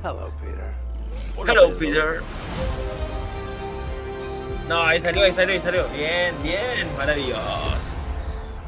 [0.03, 0.73] Hello, Peter.
[1.47, 2.21] Hello, Peter.
[4.67, 5.87] No, ahí salió, ahí salió, ahí salió.
[5.89, 7.41] Bien, bien, maravilloso.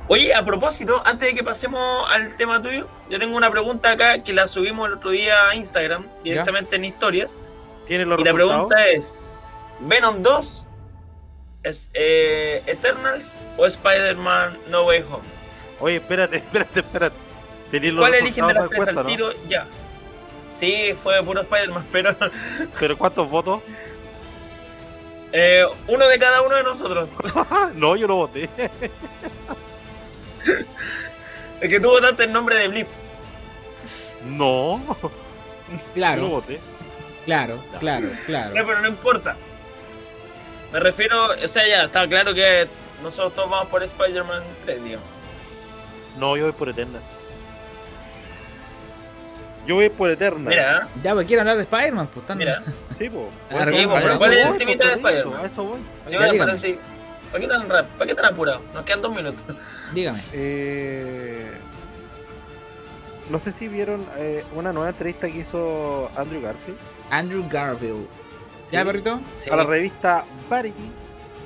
[0.08, 4.22] Oye, a propósito, antes de que pasemos al tema tuyo, yo tengo una pregunta acá
[4.24, 7.40] que la subimos el otro día a Instagram, directamente en historias.
[7.86, 9.20] ¿Tiene los Y la pregunta es:
[9.80, 10.66] ¿Venom 2
[11.64, 15.24] es eh, Eternals o Spider-Man No Way Home?
[15.80, 17.16] Oye, espérate, espérate, espérate.
[17.72, 19.30] ¿Tenéis los ¿Cuál eligen de las tres al tiro?
[19.48, 19.68] Ya.
[20.52, 22.30] Sí, fue puro Spider-Man, pero no?
[22.80, 23.62] ¿Pero cuántos votos?
[25.34, 27.10] eh, uno de cada uno de nosotros.
[27.76, 28.50] no, yo lo voté.
[31.62, 32.88] Es que tú votaste el nombre de Blip.
[34.26, 35.10] No, yo
[35.78, 36.60] lo Claro, voté.
[37.36, 38.54] Claro, claro, No, claro.
[38.54, 39.36] pero no importa.
[40.72, 42.68] Me refiero, o sea, ya está claro que
[43.04, 45.08] nosotros todos vamos por Spider-Man 3, digamos.
[46.18, 47.02] No, yo voy por Eternal.
[49.66, 50.42] Yo voy por Eternal.
[50.48, 52.64] Mira, Ya, pues quiero hablar de Spider-Man, pues están- mira.
[52.98, 55.40] Sí, eso ¿cuál es el temita de Spider-Man?
[55.40, 55.80] A eso voy.
[56.06, 56.16] Sí.
[57.32, 57.86] ¿Para qué tan rap?
[57.98, 58.62] ¿Para qué tan apurado?
[58.74, 59.44] Nos quedan dos minutos.
[59.94, 60.20] Dígame.
[60.34, 61.52] Eh,
[63.30, 66.78] no sé si vieron eh, una nueva entrevista que hizo Andrew Garfield
[67.12, 68.08] Andrew Garfield.
[68.66, 68.72] Sí.
[68.74, 69.20] ¿Ya, perrito?
[69.36, 69.50] Sí.
[69.52, 70.90] a la revista Variety,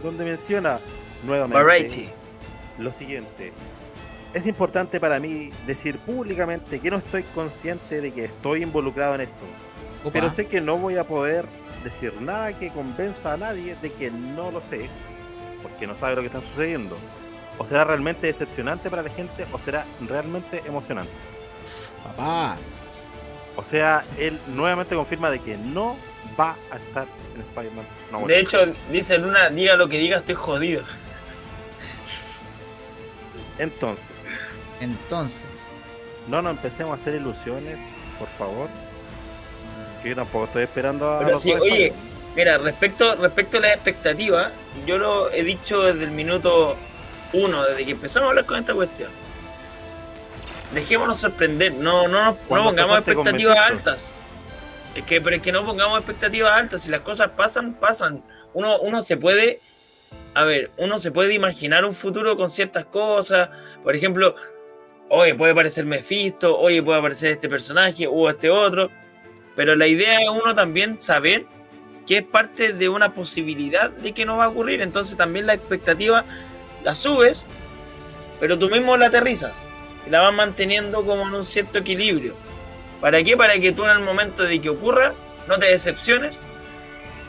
[0.01, 0.79] donde menciona
[1.23, 2.09] nuevamente Variety.
[2.77, 3.51] lo siguiente.
[4.33, 9.21] Es importante para mí decir públicamente que no estoy consciente de que estoy involucrado en
[9.21, 9.45] esto,
[10.03, 10.11] Opa.
[10.13, 11.45] pero sé que no voy a poder
[11.83, 14.89] decir nada que convenza a nadie de que no lo sé,
[15.63, 16.97] porque no sabe lo que está sucediendo.
[17.57, 21.13] O será realmente decepcionante para la gente o será realmente emocionante.
[22.03, 22.57] Papá.
[23.57, 25.97] O sea, él nuevamente confirma de que no
[26.39, 27.85] va a estar en Spider-Man.
[28.11, 28.33] No, bueno.
[28.33, 28.57] De hecho,
[28.91, 30.83] dice Luna, diga lo que diga, estoy jodido.
[33.57, 34.11] Entonces,
[34.81, 35.47] Entonces.
[36.27, 37.77] no nos empecemos a hacer ilusiones,
[38.19, 38.69] por favor.
[40.03, 41.19] Que yo tampoco estoy esperando a.
[41.19, 41.93] Pero sí, oye.
[42.35, 44.51] Mira, respecto, respecto a las expectativas,
[44.85, 46.75] yo lo he dicho desde el minuto
[47.31, 49.09] uno, desde que empezamos a hablar con esta cuestión.
[50.73, 53.73] Dejémonos sorprender, no, no, no pongamos expectativas Mephisto.
[53.73, 54.15] altas.
[54.95, 58.23] Es que, pero es que no pongamos expectativas altas, si las cosas pasan, pasan.
[58.53, 59.61] Uno, uno se puede,
[60.33, 63.49] a ver, uno se puede imaginar un futuro con ciertas cosas.
[63.83, 64.35] Por ejemplo,
[65.09, 68.89] oye, puede aparecer Mephisto, oye, puede aparecer este personaje o este otro.
[69.55, 71.45] Pero la idea es uno también saber
[72.07, 74.81] que es parte de una posibilidad de que no va a ocurrir.
[74.81, 76.25] Entonces también la expectativa
[76.83, 77.47] la subes,
[78.39, 79.69] pero tú mismo la aterrizas
[80.05, 82.35] y la vas manteniendo como en un cierto equilibrio.
[83.01, 83.35] ¿Para qué?
[83.37, 85.13] Para que tú en el momento de que ocurra
[85.47, 86.41] no te decepciones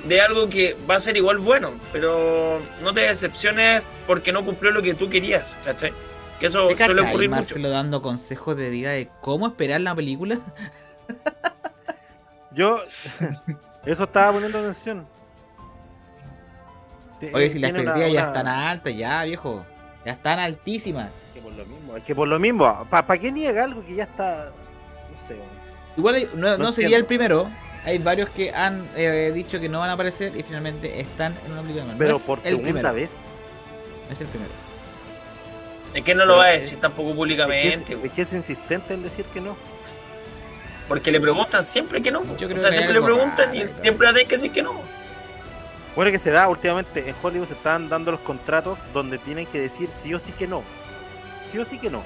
[0.05, 4.71] de algo que va a ser igual bueno, pero no te decepciones porque no cumplió
[4.71, 5.93] lo que tú querías, ¿cachai?
[6.39, 7.41] Que eso ¿Te suele ocurrir mucho.
[7.41, 10.39] Marcelo dando consejos de vida de cómo esperar la película?
[12.53, 12.83] Yo.
[13.87, 15.07] Eso estaba poniendo atención.
[17.33, 19.65] Oye, si las expectativas ya están altas, ya, viejo.
[20.07, 21.14] Ya están altísimas.
[21.14, 21.97] Es que por lo mismo.
[21.97, 22.87] Es que por lo mismo.
[22.88, 24.53] ¿Para qué niega algo que ya está.?
[24.53, 25.37] No sé.
[25.97, 27.51] Igual hay- no, No no sería el primero.
[27.85, 31.51] Hay varios que han eh, dicho que no van a aparecer y finalmente están en
[31.53, 31.99] una película de Marvel.
[31.99, 33.11] Pero No por segunda primero, vez.
[34.07, 34.53] no es el primero.
[35.92, 38.11] Es que no lo Pero va a es- decir tampoco Es que, públicamente, es, es
[38.12, 39.57] que es insistente en decir que no.
[40.87, 42.23] porque le preguntan siempre que no.
[42.25, 43.83] Yo o creo sea, que hay siempre le preguntan raro, y claro.
[43.83, 44.75] siempre tener que decir que no.
[45.96, 49.59] Bueno, que se da últimamente en Hollywood se están dando los contratos donde tienen que
[49.59, 50.62] decir sí o sí que no.
[51.50, 52.04] Sí o sí que no.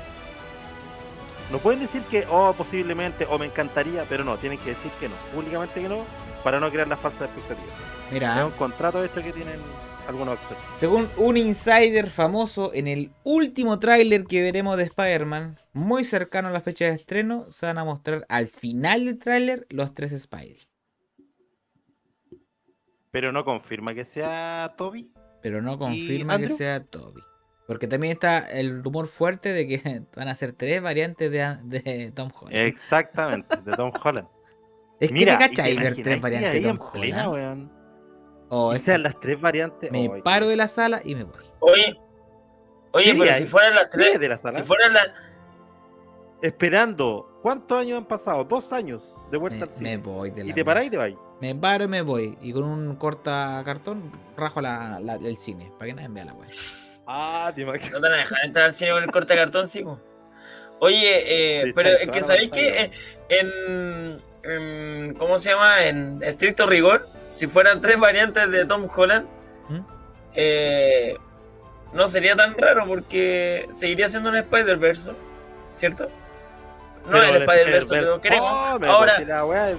[1.51, 5.09] No pueden decir que, oh, posiblemente, o me encantaría, pero no, tienen que decir que
[5.09, 5.17] no.
[5.35, 6.07] Públicamente que no,
[6.45, 7.75] para no crear las falsas expectativas.
[8.09, 9.61] Es Mira, un contrato esto que tienen
[10.07, 10.63] algunos actores.
[10.77, 16.53] según un insider famoso, en el último tráiler que veremos de Spider-Man, muy cercano a
[16.53, 20.59] la fecha de estreno, se van a mostrar al final del tráiler los tres Spidey.
[23.11, 25.13] Pero no confirma que sea Toby.
[25.43, 27.23] Pero no confirma que sea Toby.
[27.67, 32.13] Porque también está el rumor fuerte de que van a ser tres variantes de, de
[32.13, 32.57] Tom Holland.
[32.57, 34.29] Exactamente, de Tom Holland.
[35.01, 37.61] es que Mira, te ¿y cachai ver tres que variantes de Tom plena, Holland.
[37.69, 37.81] weón?
[38.53, 39.91] Oh, y es- sean las tres variantes.
[39.93, 41.45] me oh, paro de la sala y me voy.
[41.61, 41.97] Oye,
[42.93, 44.59] oye, ¿Qué pero si fueran las ¿Qué día tres, de la sala?
[44.59, 45.09] si fueran las.
[46.43, 47.39] Esperando.
[47.43, 48.45] ¿Cuántos años han pasado?
[48.45, 49.97] Dos años de vuelta Me, al cine.
[49.99, 51.11] me voy de la Y te parás y te vas.
[51.41, 52.37] Me paro y me voy.
[52.43, 55.71] Y con un corta cartón rajo la, la- el cine.
[55.79, 56.49] Para que nadie vea la wea.
[57.07, 57.93] Ah, te imaginas.
[57.93, 59.99] No te van a dejar entrar al cine con el corte cartón, sí, po.
[60.81, 62.91] Oye, eh, pero es que sabéis que
[63.29, 64.23] en-
[65.19, 65.85] ¿Cómo se llama?
[65.85, 69.27] En estricto rigor, si fueran tres variantes de Tom Holland,
[69.69, 69.81] ¿Mm?
[70.35, 71.17] eh,
[71.93, 75.13] no sería tan raro porque seguiría siendo un Spider-Verse,
[75.77, 76.09] ¿cierto?
[77.07, 78.51] No Pero el Spider-Verse que lo queremos.
[78.51, 79.77] fome, Ahora, porque la weá es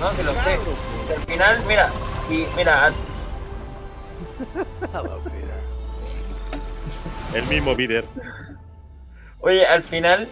[0.00, 0.58] no, se lo sé.
[1.02, 1.90] si al final, mira,
[2.28, 2.92] si, mira,
[7.34, 8.04] El mismo Peter.
[9.40, 10.28] Oye, al final,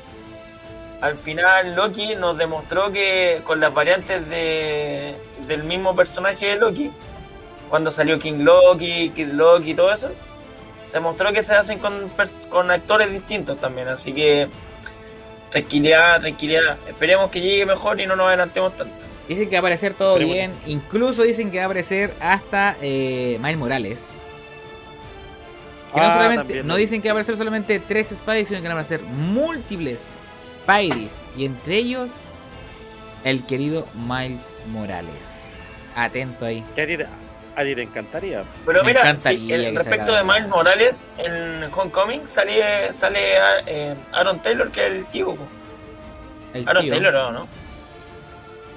[1.01, 6.91] al final Loki nos demostró que con las variantes de, del mismo personaje de Loki,
[7.71, 10.11] cuando salió King Loki, Kid Loki y todo eso,
[10.83, 12.11] se mostró que se hacen con,
[12.49, 14.49] con actores distintos también, así que
[15.51, 16.79] tranquilidad, tranquilidad.
[16.87, 19.07] Esperemos que llegue mejor y no nos adelantemos tanto.
[19.29, 20.73] Dicen que va a aparecer todo Esperemos bien.
[20.73, 24.19] Incluso dicen que va a aparecer hasta eh, Miles Morales.
[25.93, 28.61] Que no, Ah, solamente, también, no dicen que va a aparecer solamente tres Spideys, sino
[28.61, 30.03] que van a aparecer múltiples
[30.45, 31.23] Spideys.
[31.37, 32.11] Y entre ellos,
[33.25, 35.51] el querido Miles Morales.
[35.95, 36.65] Atento ahí.
[36.75, 37.07] Que
[37.59, 38.45] a ti, te- encantaría.
[38.65, 43.19] Pero Me mira, encantaría si, el- respecto de Miles Morales, en Homecoming sale, sale
[43.67, 45.37] eh, Aaron Taylor, que es el tío.
[46.55, 47.49] El Aaron tío, Taylor, ¿o ¿no?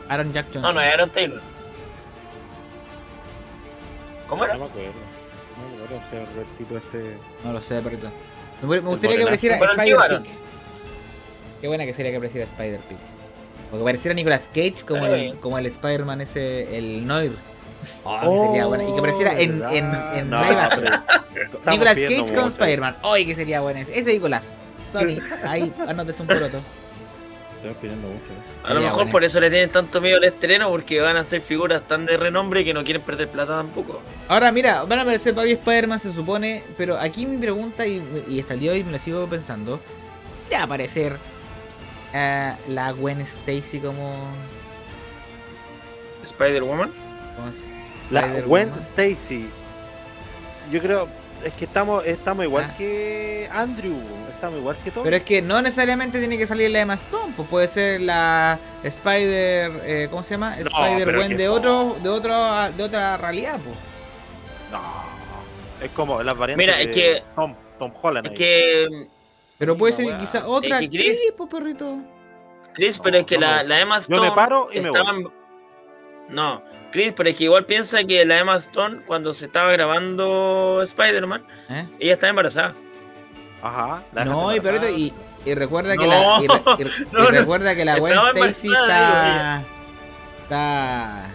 [0.10, 0.62] Aaron Jack Johnson.
[0.64, 1.42] No, no es Aaron Taylor.
[4.28, 4.54] ¿Cómo era?
[4.54, 4.92] No me acuerdo.
[5.58, 7.18] No me acuerdo si era el tipo este.
[7.44, 8.10] No lo sé, perrito.
[8.62, 10.24] Me, me gustaría que apareciera Pero el tío Spider Aaron.
[10.24, 10.32] Pig.
[11.62, 12.98] Qué buena que sería que apareciera Spider Pig.
[13.72, 17.34] O que apareciera Nicolas Cage como el, como el Spider-Man ese, el Noir.
[18.04, 18.84] Oh, que Oh, sería bueno.
[18.88, 20.86] Y que apareciera en, en, en No, live action.
[21.68, 22.48] Nicolas Cage con.
[22.48, 22.98] Spider-Man.
[23.04, 24.00] ¡Ay, que sería bueno ese!
[24.00, 24.56] Ese Nicolas.
[24.92, 26.60] Sony, ahí anótese un poroto.
[27.58, 28.26] Estamos pidiendo mucho.
[28.26, 28.68] ¿eh?
[28.68, 29.38] A lo mejor por eso.
[29.38, 32.66] eso le tienen tanto miedo al estreno, porque van a ser figuras tan de renombre
[32.66, 34.02] que no quieren perder plata tampoco.
[34.28, 36.64] Ahora, mira, van a aparecer varios Spider-Man, se supone.
[36.76, 39.80] Pero aquí mi pregunta, y, y hasta el día de hoy me lo sigo pensando:
[40.50, 41.18] ¿ya va a aparecer
[42.14, 44.26] eh, la Gwen Stacy como.
[46.26, 46.92] Spider-Woman.
[48.10, 48.28] La?
[48.42, 49.50] Gwen Stacy.
[50.72, 51.08] Yo creo.
[51.44, 52.76] Es que estamos, estamos igual Ah.
[52.78, 53.96] que Andrew.
[54.30, 55.04] Estamos igual que todos.
[55.04, 58.60] Pero es que no necesariamente tiene que salir la Emma Stone, pues puede ser la
[58.84, 60.56] Spider, eh, ¿cómo se llama?
[60.58, 62.34] No, Spider Gwen de otro, de otro,
[62.76, 63.76] de otra realidad, pues.
[64.72, 64.82] No.
[65.84, 68.26] Es como las variantes Mira, es de que- Tom, Tom Holland.
[68.28, 68.38] Es ahí.
[68.38, 69.08] que,
[69.58, 70.26] Pero puede ser Misma weá.
[70.32, 71.98] quizá otra Es que Chris- pues perrito.
[72.74, 74.30] Chris, pero es que no, la, la Emma Yo Stone.
[74.30, 75.00] me paro y me voy.
[75.00, 75.28] estaba en-
[76.30, 80.82] No, Chris, pero es que igual piensa que la Emma Stone, cuando se estaba grabando
[80.84, 81.88] Spider-Man, ¿Eh?
[82.00, 82.76] ella estaba embarazada.
[83.62, 84.04] Ajá.
[84.14, 84.92] la No, y embarazada.
[84.92, 85.14] y,
[85.46, 89.64] y recuerda que No, la y, re- no, recuerda que la Gwen Stacy está
[90.44, 91.28] está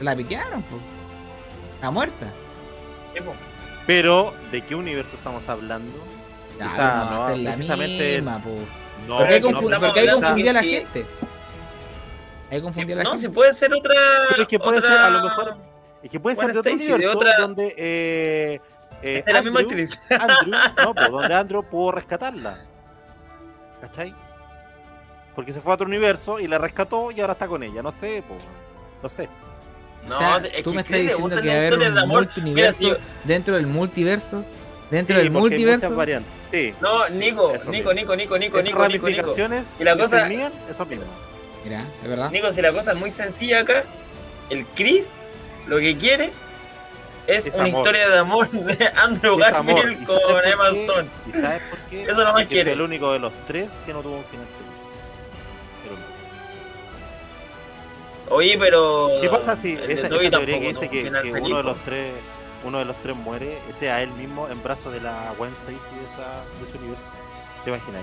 [0.00, 0.80] la piquearon, pues.
[1.74, 2.32] Está muerta.
[3.86, 5.92] Pero, ¿de qué universo estamos hablando?
[6.58, 8.60] Ya, O sea, no va no, a ser la misma, pues.
[9.08, 10.86] No, hay, confu- estamos porque hay hablando confundía a la que
[12.72, 12.80] sí.
[12.80, 12.80] gente.
[12.80, 13.18] Hay Sí, la no, gente.
[13.22, 13.94] si puede ser otra.
[14.30, 15.56] Pero es que puede otra- ser, a lo mejor,
[16.02, 18.60] Es que puede ser de otro Stacy, de universo otra- donde eh,
[19.02, 20.00] eh, Es de la misma Andrew- actriz.
[20.10, 22.58] Andrew, no, pues, donde Andrew pudo rescatarla.
[23.80, 24.14] ¿Cachai?
[25.34, 27.82] Porque se fue a otro universo y la rescató y ahora está con ella.
[27.82, 28.40] No sé, pues.
[29.02, 29.28] No sé.
[30.08, 32.00] No, o sea, es que tú me estás diciendo que va a haber un de
[32.00, 32.24] amor.
[32.24, 34.44] multiverso Mira, si- dentro del multiverso.
[34.90, 35.96] Dentro Sí, del multiverso.
[36.52, 36.74] Sí.
[36.80, 37.94] No, Nico, Eso Nico.
[37.94, 38.78] Nico, Nico, Nico, Nico, Nico, Nico.
[39.06, 40.26] ramificaciones Y la cosa-
[40.68, 41.04] eso mismo.
[41.64, 42.30] Mira, es verdad.
[42.30, 43.84] Nico, si la cosa es muy sencilla acá,
[44.50, 45.16] el Chris
[45.66, 46.32] lo que quiere
[47.26, 47.78] es, Es una amor.
[47.78, 49.52] historia de amor de Andrew Es.
[49.52, 50.80] Garfield ¿Y sabes con por Emma qué?
[50.80, 51.08] Stone.
[51.28, 52.02] ¿Y sabes por qué?
[52.08, 52.70] Eso nomás Porque quiere.
[52.70, 54.62] fue el único de los tres que no tuvo un final feliz.
[58.28, 59.08] Oye, pero.
[59.20, 62.12] ¿Qué pasa si el de esa, teoría que dice que, un uno de los tres
[62.64, 66.04] uno de los tres muere, sea él mismo en brazos de la Gwen Stacy de,
[66.04, 67.10] esa, de ese universo?
[67.64, 68.02] ¿Te imaginas?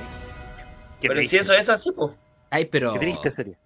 [1.00, 2.12] Qué Pero triste, si eso es así, pues.
[2.50, 2.94] Ay, pero.
[2.94, 3.58] Qué triste sería.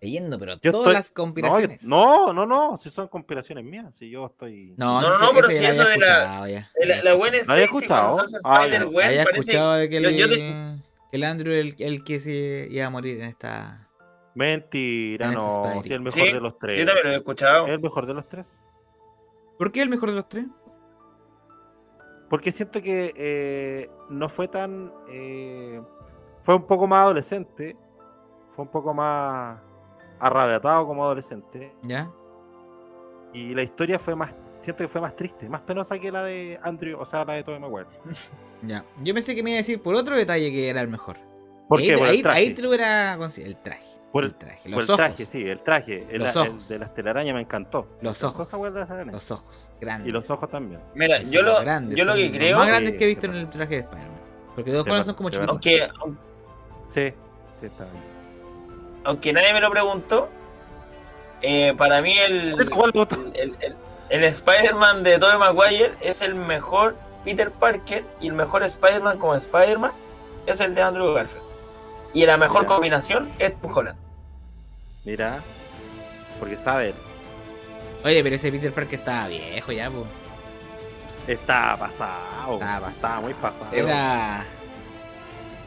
[0.00, 1.84] Leyendo, pero Yo todas estoy- las No, yo- conspiraciones.
[1.84, 4.74] no, no, no, si son conspiraciones mías, si yo estoy...
[4.76, 6.46] no, No, no, pero si eso de la-.
[6.46, 8.18] La, la Gwen ¿No había Stacy escuchado?
[8.44, 9.30] Ah, había parece.
[9.52, 10.76] escuchado de que, yo- el, yo te- que
[11.12, 13.88] el Andrew el, el que se iba a morir en esta.
[14.34, 16.78] Mentira, En este no, si el mejor Sí, de los tres.
[16.78, 17.66] Yo también lo he escuchado.
[17.66, 18.60] ¿Es el mejor de los tres?
[19.58, 20.44] ¿Por qué el mejor de los tres?
[22.28, 24.92] Porque siento que eh, no fue tan.
[25.08, 25.80] eh,
[26.42, 27.76] fue un poco más adolescente.
[28.56, 29.58] Fue un poco más
[30.18, 31.74] arrabiatado como adolescente.
[31.82, 32.10] ¿Ya?
[33.32, 36.58] Y la historia fue más, siento que fue más triste, más penosa que la de
[36.62, 37.86] Andrew, o sea, la de Tobey Maguire.
[38.62, 38.86] Ya.
[39.02, 41.18] Yo pensé que me iba a decir por otro detalle que era el mejor.
[41.68, 41.98] ¿Por ahí, qué?
[41.98, 42.38] Por ahí, el traje.
[42.38, 43.54] ahí te lo hubiera considerado.
[43.54, 43.86] El traje.
[44.10, 44.62] Por el el- traje.
[44.62, 44.96] Por Los el ojos.
[44.96, 46.06] traje, sí, el traje.
[46.10, 46.68] El, Los el ojos.
[46.70, 47.86] de las telarañas me encantó.
[48.00, 48.36] Los Las ojos.
[48.38, 49.12] cosas buenas de las telarañas.
[49.14, 49.70] Los ojos.
[49.78, 50.08] Grandes.
[50.08, 50.80] Y los ojos también.
[50.94, 53.34] Mira, yo lo, grandes, yo lo que los creo, Más grandes que he visto en
[53.34, 54.20] el traje de Spider-Man.
[54.54, 55.50] Porque dos colas son como sí, chiquitos.
[55.50, 56.16] aunque,
[56.86, 57.14] Sí,
[57.60, 58.15] sí, está bien.
[59.06, 60.30] Aunque nadie me lo preguntó,
[61.42, 62.54] eh, para mí el,
[63.34, 63.76] el, el-
[64.08, 69.34] el Spider-Man de Tobey Maguire es el mejor Peter Parker y el mejor Spider-Man como
[69.34, 69.90] Spider-Man
[70.46, 71.42] es el de Andrew Garfield.
[72.14, 73.98] Y la mejor combinación es Tom Holland.
[75.04, 75.42] Mira,
[76.38, 76.94] porque sabe,
[78.04, 80.04] Oye, pero ese Peter Parker estaba viejo ya, pues.
[81.26, 82.54] está pasado.
[82.54, 82.90] Estaba pasado.
[82.92, 83.72] Estaba muy pasado.
[83.72, 84.46] Era.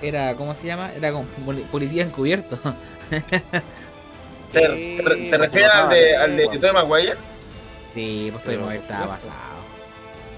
[0.02, 0.93] Era, ¿cómo se llama?
[0.93, 2.58] Era como poli- policía encubierto.
[4.52, 6.47] ¿Te, Sí, te- te se refieres al de, al de.
[6.60, 7.18] Tobey Maguire?
[7.93, 9.34] sí, pues muy por estaba pasado.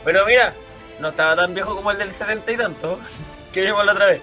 [0.04, 0.54] Pero mira,
[1.00, 3.00] no estaba tan viejo como el del 70 y tanto
[3.54, 4.22] que vimos la otra vez.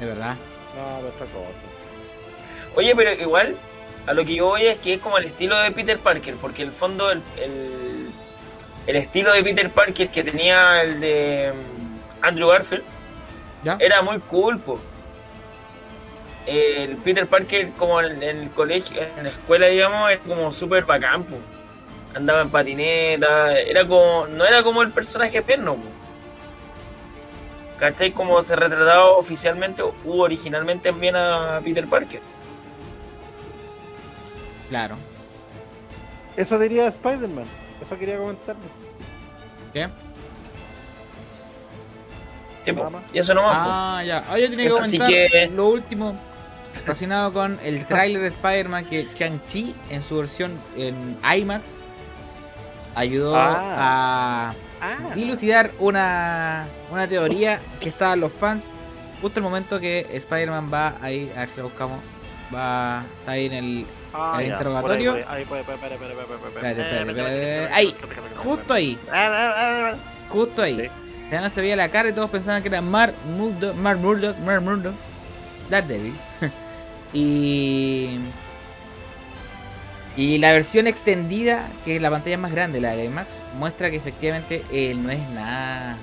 [0.00, 0.36] De verdad.
[0.74, 1.58] No, pero otra cosa.
[2.76, 3.56] Oye, pero igual,
[4.06, 6.62] a lo que yo voy es que es como el estilo de Peter Parker, porque
[6.62, 8.10] en el fondo el, el,
[8.88, 12.82] el estilo de Peter Parker que tenía el de mm, Andrew Garfield
[13.64, 13.76] ¿Ya?
[13.80, 14.78] era muy cool, po.
[16.46, 20.84] El Peter Parker como en, en el colegio, en la escuela, digamos, era como súper
[20.84, 21.36] bacán, po.
[22.14, 25.88] Andaba en patineta, era como, no era como el personaje perno, po.
[27.78, 28.12] ¿Cachai?
[28.12, 32.20] Como se retrataba oficialmente u originalmente bien a Peter Parker.
[34.68, 34.96] Claro.
[36.36, 37.46] Eso diría Spider-Man.
[37.80, 38.72] Eso quería comentarles.
[39.72, 39.88] ¿Qué?
[42.64, 42.90] Sí, po.
[43.12, 43.70] Y eso nomás, po.
[43.72, 44.22] Ah, ya.
[44.28, 46.16] Ah, yo tenía que Así comentar que- lo último
[46.82, 51.70] relacionado con el tráiler de Spider-Man que Shang-Chi en su versión en IMAX
[52.94, 58.68] ayudó a Ah, dilucidar una, una teoría que estaban los fans
[59.22, 61.98] justo el momento que Spider-Man va ahí, a ver si lo buscamos,
[62.54, 65.16] va, está ahí en el, ah, el ya, interrogatorio.
[65.26, 65.46] ahí,
[67.30, 67.94] Eh,
[68.36, 69.96] justo ahí, Ah, ah, ah, ah.
[70.28, 70.76] justo ahí.
[70.80, 70.90] Sí.
[71.30, 74.38] Ya no se veía la cara y todos pensaban que era Mark Murdock, Mark Murdock,
[74.38, 74.94] Mark Murdock,
[75.70, 76.14] Daredevil.
[77.12, 78.18] y.
[80.16, 83.96] Y la versión extendida, que es la pantalla más grande, la de IMAX, muestra que
[83.96, 85.96] efectivamente él no es nada.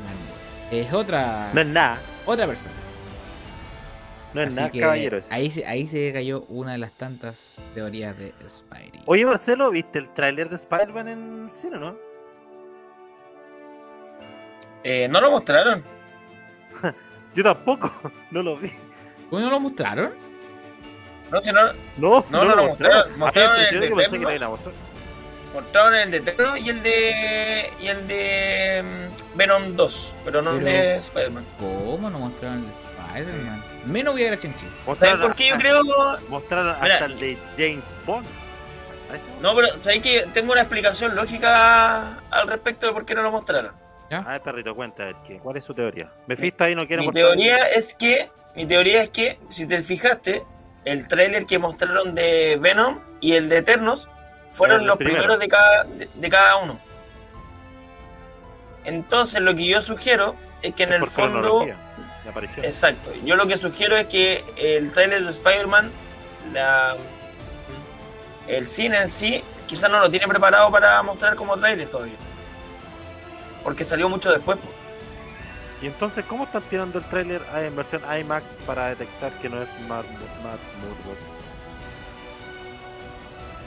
[0.69, 1.97] Es otra, No es nada.
[2.25, 2.73] otra persona.
[4.33, 5.27] No es Así nada, caballeros.
[5.29, 9.01] Ahí se, ahí se cayó una de las tantas teorías de Spidey.
[9.05, 11.95] Oye, Marcelo, ¿viste el tráiler de Spider-Man en cine, no?
[14.83, 15.83] Eh, no lo mostraron.
[17.33, 17.91] Yo tampoco,
[18.31, 18.71] no lo vi.
[19.29, 20.13] ¿Cómo no lo mostraron?
[21.31, 21.61] No, si no,
[21.97, 23.17] No, No, no lo mostraron.
[23.17, 24.73] Mostraron Ay, el de mostrar.
[25.53, 27.73] mostraron el de Eterno y el de.
[27.79, 31.45] y el de mm, Venom 2, pero no el de Spider-Man.
[31.57, 33.63] ¿Cómo no mostraron el Spider-Man?
[33.85, 34.59] Menos voy a ir a Chinchi.
[34.59, 35.81] ¿Saben Mostraron, por qué yo creo?
[36.27, 36.93] mostraron Mira.
[36.95, 38.27] hasta el de James Bond.
[39.41, 43.31] No, pero ¿sabéis que tengo una explicación lógica al respecto de por qué no lo
[43.31, 43.73] mostraron?
[44.19, 45.39] A ver, perrito, cuenta, ¿qué?
[45.39, 46.11] ¿cuál es su teoría?
[46.65, 48.29] Ahí no quiere Mi mostrar- teoría es que.
[48.55, 50.43] Mi teoría es que, si te fijaste,
[50.83, 54.09] el tráiler que mostraron de Venom y el de Eternos
[54.51, 55.39] fueron los primeros.
[55.39, 56.79] de cada, de, de cada uno.
[58.83, 61.65] Entonces lo que yo sugiero es que en Es el fondo.
[62.63, 63.13] Exacto.
[63.23, 65.91] Yo lo que sugiero es que el tráiler de Spider-Man,
[68.47, 72.15] el cine en sí, quizás no lo tiene preparado para mostrar como tráiler todavía.
[73.63, 74.57] Porque salió mucho después.
[74.57, 74.69] po.
[75.81, 79.69] Y entonces, ¿cómo están tirando el tráiler en versión IMAX para detectar que no es
[79.87, 80.05] Matt,
[80.43, 81.17] Matt Murdock?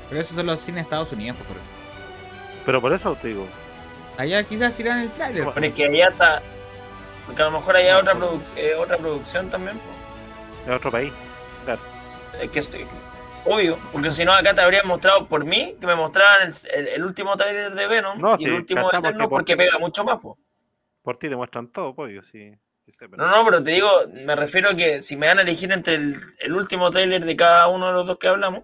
[0.09, 1.69] Pero eso son los cines de Estados Unidos, por correcto.
[2.67, 3.47] Pero por eso te digo,
[4.17, 5.45] Allá quizás tiran el tráiler.
[5.53, 6.43] Pero es que allá está.
[7.27, 9.79] Porque a lo mejor hay otra, produc- eh, otra producción también.
[9.79, 10.71] po.
[10.71, 11.13] es otro país.
[11.65, 11.81] Claro.
[12.41, 12.87] Es que estoy.
[13.47, 16.89] Obvio, porque si no acá te habrían mostrado por mí que me mostraran el, el-
[16.89, 19.57] el último tráiler de Venom No, y sí, el último de Eterno que por porque
[19.57, 20.17] pega mucho más.
[20.19, 20.39] po.
[21.03, 22.53] Por ti te muestran todo, pollo, sí.
[23.17, 25.95] No, no, pero te digo, me refiero a que si me van a elegir entre
[25.95, 28.63] el, el último tráiler de cada uno de los dos que hablamos,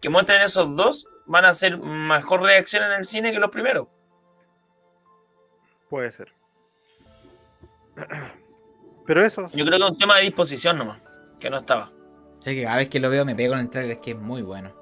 [0.00, 3.86] que muestren esos dos, van a ser mejor reacción en el cine que los primeros.
[5.88, 6.32] Puede ser.
[9.06, 11.00] Pero eso, Yo creo que es un tema de disposición nomás,
[11.40, 11.90] que no estaba.
[12.54, 14.42] Que cada vez que lo veo me pego en el tráiler, es que es muy
[14.42, 14.72] bueno.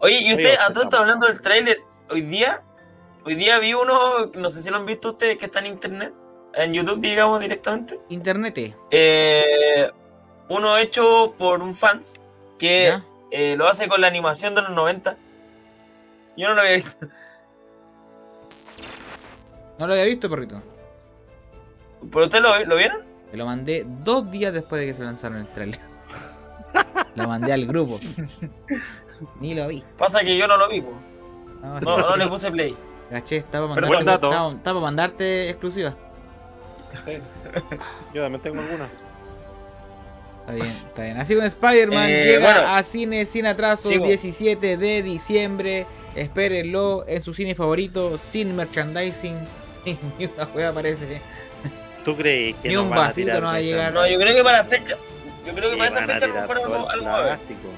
[0.00, 1.00] Oye, y usted, a todo esto estamos.
[1.00, 2.62] hablando del tráiler, hoy día,
[3.24, 3.94] hoy día vi uno,
[4.34, 6.14] no sé si lo han visto ustedes, que está en internet,
[6.54, 8.00] en YouTube, digamos, directamente.
[8.08, 9.90] Internet, Eh,
[10.48, 12.18] uno hecho por un fans
[12.58, 12.98] que
[13.30, 15.16] eh, lo hace con la animación de los 90.
[16.36, 17.06] Yo no lo había visto.
[19.78, 20.62] No lo había visto, perrito.
[22.12, 23.02] ¿Pero ustedes lo, lo vieron?
[23.32, 25.80] Me lo mandé dos días después de que se lanzaron el trailer.
[27.14, 27.98] Lo mandé al grupo.
[29.40, 29.82] Ni lo vi.
[29.98, 30.92] Pasa que yo no lo vi, po.
[31.62, 32.76] No, No, no le puse play.
[33.10, 34.30] caché, estaba para Pero mandarte, buen dato.
[34.30, 35.94] estaba- estaba para mandarte exclusiva.
[37.04, 37.12] Sí.
[38.14, 38.88] Yo también tengo alguna.
[40.40, 41.16] Está bien, está bien.
[41.18, 42.74] Así con Spider-Man Eh, llega bueno.
[42.74, 44.06] a cine sin atraso Sigo.
[44.06, 45.86] 17 de diciembre.
[46.16, 49.36] Espérenlo en su cine favorito, sin merchandising.
[50.18, 51.22] Ni una juega parece.
[52.04, 53.92] ¿Tú crees que Ni no un vasito tirar no va a llegar.
[53.92, 54.96] No, yo creo que para la fecha.
[55.46, 57.18] Yo creo que Sí, para esa a fecha a lo mejor algo, algo va a
[57.18, 57.36] haber.
[57.38, 57.68] plástico.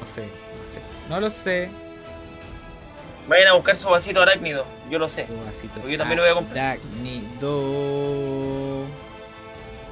[0.00, 0.80] No sé, no sé.
[1.08, 1.68] No lo sé.
[3.28, 4.66] Vayan a buscar su vasito arácnido.
[4.90, 5.24] Yo lo sé.
[5.24, 5.88] Tu vasito.
[5.88, 6.64] Yo también lo voy a comprar.
[6.72, 8.84] Aracnido.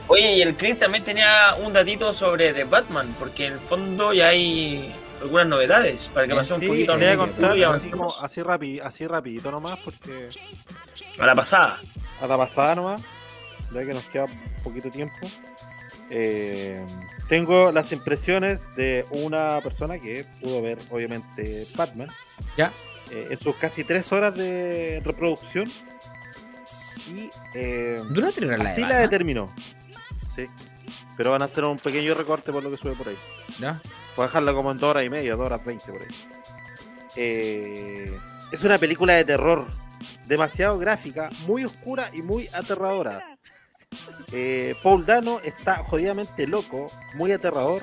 [0.07, 4.13] Oye, y el Chris también tenía un datito sobre The Batman, porque en el fondo
[4.13, 8.15] ya hay algunas novedades, para que Sí, un poquito quería al contar y así, como,
[8.21, 10.29] así, rapi- así rapidito nomás, porque
[11.19, 11.81] a la pasada.
[12.21, 13.01] a la pasada nomás,
[13.73, 14.27] ya que nos queda
[14.63, 15.17] poquito tiempo.
[16.11, 16.85] Eh,
[17.29, 22.09] tengo las impresiones de una persona que pudo ver, obviamente, Batman.
[22.57, 22.73] Ya.
[23.13, 25.69] eh, en sus casi tres horas de reproducción.
[27.15, 29.53] Y eh, Dura tres horas la de así la determinó.
[30.35, 30.47] Sí.
[31.17, 33.17] Pero van a hacer un pequeño recorte por lo que sube por ahí.
[33.61, 33.81] ¿no?
[34.17, 36.09] Voy a dejarla como en dos horas y media, dos horas veinte por ahí.
[37.17, 38.19] Eh,
[38.53, 39.67] es una película de terror,
[40.27, 43.34] demasiado gráfica, muy oscura y muy aterradora.
[44.33, 47.83] Eh, Paul Dano está jodidamente loco, muy aterrador,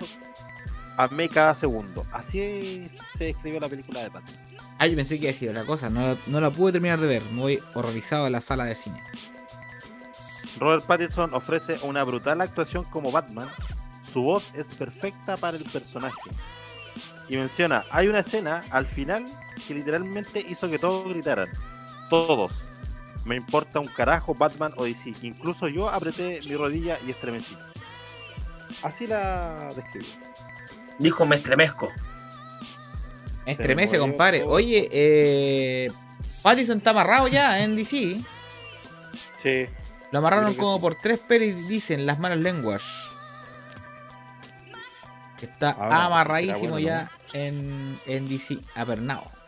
[0.98, 2.06] amé cada segundo.
[2.12, 2.88] Así
[3.18, 4.36] se describe la película de Batman.
[4.78, 5.90] Ah, yo pensé que había sido la cosa.
[5.90, 7.22] No, no la pude terminar de ver.
[7.34, 9.02] Voy horrorizado a la sala de cine.
[10.58, 13.48] Robert Pattinson ofrece una brutal actuación como Batman.
[14.04, 16.32] Su voz es perfecta para el personaje.
[17.30, 19.24] Y menciona, hay una escena al final
[19.68, 21.50] que literalmente hizo que todos gritaran.
[22.10, 22.71] Todos.
[23.26, 25.14] Me importa un carajo Batman o DC.
[25.22, 27.56] Incluso yo apreté mi rodilla y estremecí.
[28.84, 30.08] Así la describí.
[31.00, 31.90] Dijo, me estremezco.
[33.46, 34.42] Me estremece, compadre.
[34.42, 34.52] todo.
[34.52, 35.88] Oye, eh.
[36.42, 38.18] Pattison está amarrado ya en DC.
[39.38, 39.68] Sí.
[40.12, 40.82] Lo amarraron como sí.
[40.82, 42.84] por tres pelis, dicen las malas lenguas.
[45.42, 49.41] Está amarradísimo bueno, ya en, en DC, apernado.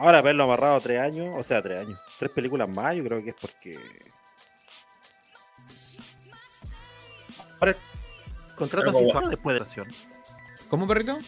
[0.00, 2.00] Ahora verlo amarrado tres años, o sea, tres años.
[2.18, 3.78] Tres películas más, yo creo que es porque.
[7.60, 7.76] Ahora,
[8.92, 9.88] se como- hizo después de la acción.
[10.70, 11.18] ¿Cómo, perrito?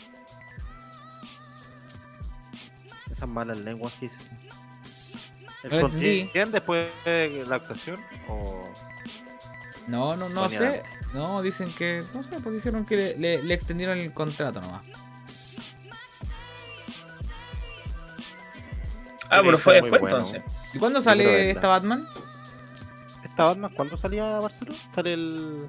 [3.11, 4.27] Esas malas lenguas que dicen.
[5.64, 8.01] No ¿El contienen después de la actuación?
[8.29, 8.62] O...
[9.87, 10.57] No, no, no sé.
[10.57, 10.83] antes.
[11.12, 12.03] No, dicen que.
[12.14, 14.85] No sé, pues dijeron que le, le- le extendieron el contrato nomás.
[19.33, 20.16] Ah, pero fue después bueno.
[20.18, 20.43] entonces.
[20.74, 22.07] ¿Y cuándo sale esta Batman?
[23.24, 24.78] ¿Esta Batman cuándo salía a Barcelona?
[24.95, 25.66] Sale el.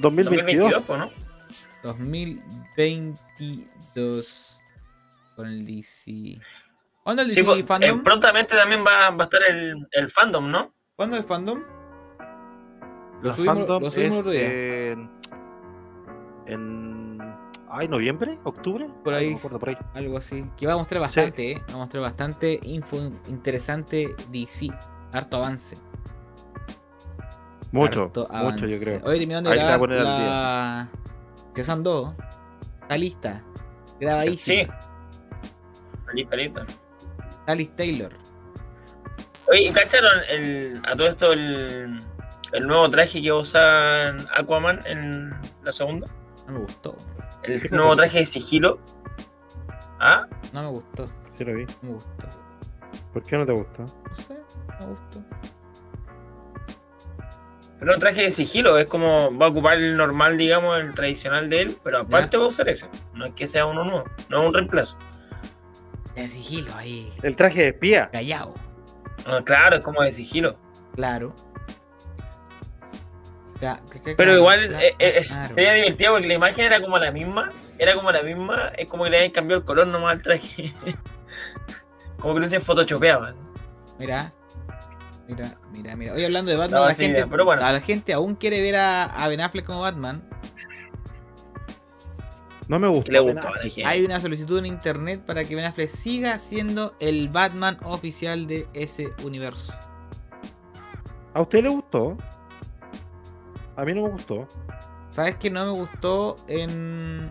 [0.00, 0.70] 2022.
[0.70, 1.10] 2022, pues, ¿no?
[1.82, 4.62] 2022
[5.36, 6.38] con el DC.
[7.02, 7.98] ¿Cuándo el Sí, DC pues, fandom?
[7.98, 10.74] eh, prontamente también va, va a estar el, el fandom, ¿no?
[10.96, 11.62] ¿Cuándo es fandom?
[13.22, 15.10] Lo subimos- fandom lo subimos es en.
[16.46, 16.99] En.
[17.72, 18.88] Ay, noviembre, octubre.
[19.04, 19.26] Por Ay, ahí.
[19.26, 19.76] no me acuerdo, por ahí.
[19.94, 20.44] Algo así.
[20.56, 21.62] Que va a mostrar bastante, ¿eh?
[21.70, 22.96] Va a mostrar bastante info
[23.28, 24.68] interesante DC.
[25.12, 25.76] Harto avance.
[27.70, 29.00] Mucho, Harto mucho, yo creo.
[29.04, 30.88] Oye, terminando de Ahí se va a poner al la...
[31.54, 32.12] Que son dos.
[32.82, 33.44] Está lista.
[34.00, 34.74] Grabadísima.
[34.74, 34.86] Sí.
[36.14, 36.66] Lista, lista.
[37.46, 38.12] Alice Taylor.
[39.48, 42.00] Oye, ¿y ¿cacharon el, a todo esto el,
[42.52, 45.30] el nuevo traje que usar Aquaman en
[45.62, 46.08] la segunda?
[46.46, 46.96] No me gustó.
[47.42, 48.80] El ¿Qué nuevo traje de sigilo.
[49.98, 50.26] ¿Ah?
[50.52, 51.06] No me gustó.
[51.30, 51.64] Sí, lo vi.
[51.64, 52.28] No me gustó.
[53.12, 53.82] ¿Por qué no te gustó?
[53.82, 54.34] No sé.
[54.68, 55.24] No me gustó.
[57.80, 61.48] Pero un traje de sigilo, es como va a ocupar el normal, digamos, el tradicional
[61.48, 62.86] de él, pero aparte va a usar ese.
[63.14, 64.98] No es que sea uno nuevo, no es un reemplazo.
[66.14, 67.10] El sigilo ahí.
[67.22, 68.10] El traje de espía.
[68.12, 68.52] Callado.
[69.26, 70.58] No, claro, es como de sigilo.
[70.94, 71.34] Claro.
[73.60, 75.54] Pero claro, igual claro, eh, eh, claro.
[75.54, 77.52] sería divertido porque la imagen era como la misma.
[77.78, 80.72] Era como la misma, es como que le habían cambiado el color nomás al traje.
[82.18, 83.34] como que no se photoshopeaba.
[83.98, 84.32] Mira.
[85.28, 86.12] Mira, mira, mira.
[86.14, 87.64] Hoy hablando de Batman, No, la, sí, gente, pero bueno.
[87.64, 90.22] a la gente aún quiere ver a, a Ben Affleck como Batman.
[92.66, 93.12] No me gustó.
[93.12, 93.48] Le gustó.
[93.84, 98.66] Hay una solicitud en internet para que Ben Affleck siga siendo el Batman oficial de
[98.74, 99.72] ese universo.
[101.34, 102.16] ¿A usted le gustó?
[103.80, 104.46] A mí no me gustó.
[105.10, 107.30] ¿Sabes qué no me gustó en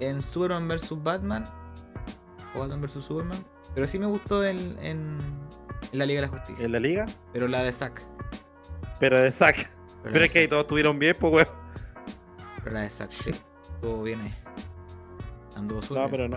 [0.00, 1.44] en Superman vs Batman.
[2.54, 3.44] O Batman vs Superman.
[3.74, 5.18] Pero sí me gustó en, en,
[5.92, 6.64] en la Liga de la Justicia.
[6.64, 7.06] ¿En la liga?
[7.32, 8.02] Pero la de Zack.
[9.00, 9.70] Pero de Zack.
[10.02, 11.48] Pero, es que ahí todos estuvieron bien, pues, weón.
[12.62, 13.30] pero la de Zack, sí.
[13.62, 14.34] Estuvo bien ahí.
[15.56, 16.36] Anduvo No, pero no,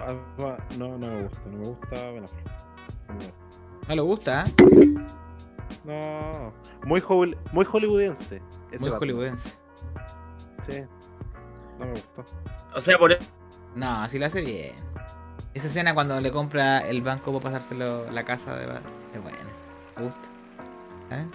[0.78, 1.50] no, no me gusta.
[1.50, 2.46] No me gusta Ben Affleck.
[3.10, 3.48] No.
[3.90, 4.54] No le gusta, ¿eh?
[5.84, 6.54] No.
[6.86, 7.04] Muy,
[7.52, 8.42] muy hollywoodense.
[8.72, 9.50] Ese Muy hollywoodense.
[10.68, 10.82] Sí.
[11.80, 12.26] No me gustó.
[12.76, 13.24] O sea, por eso.
[13.76, 14.76] No, así lo hace bien.
[15.54, 18.94] Esa escena cuando le compra el banco para pasárselo la casa de Batman.
[19.14, 19.38] Es buena.
[19.96, 20.28] Me gusta.
[21.12, 21.26] ¿Eh?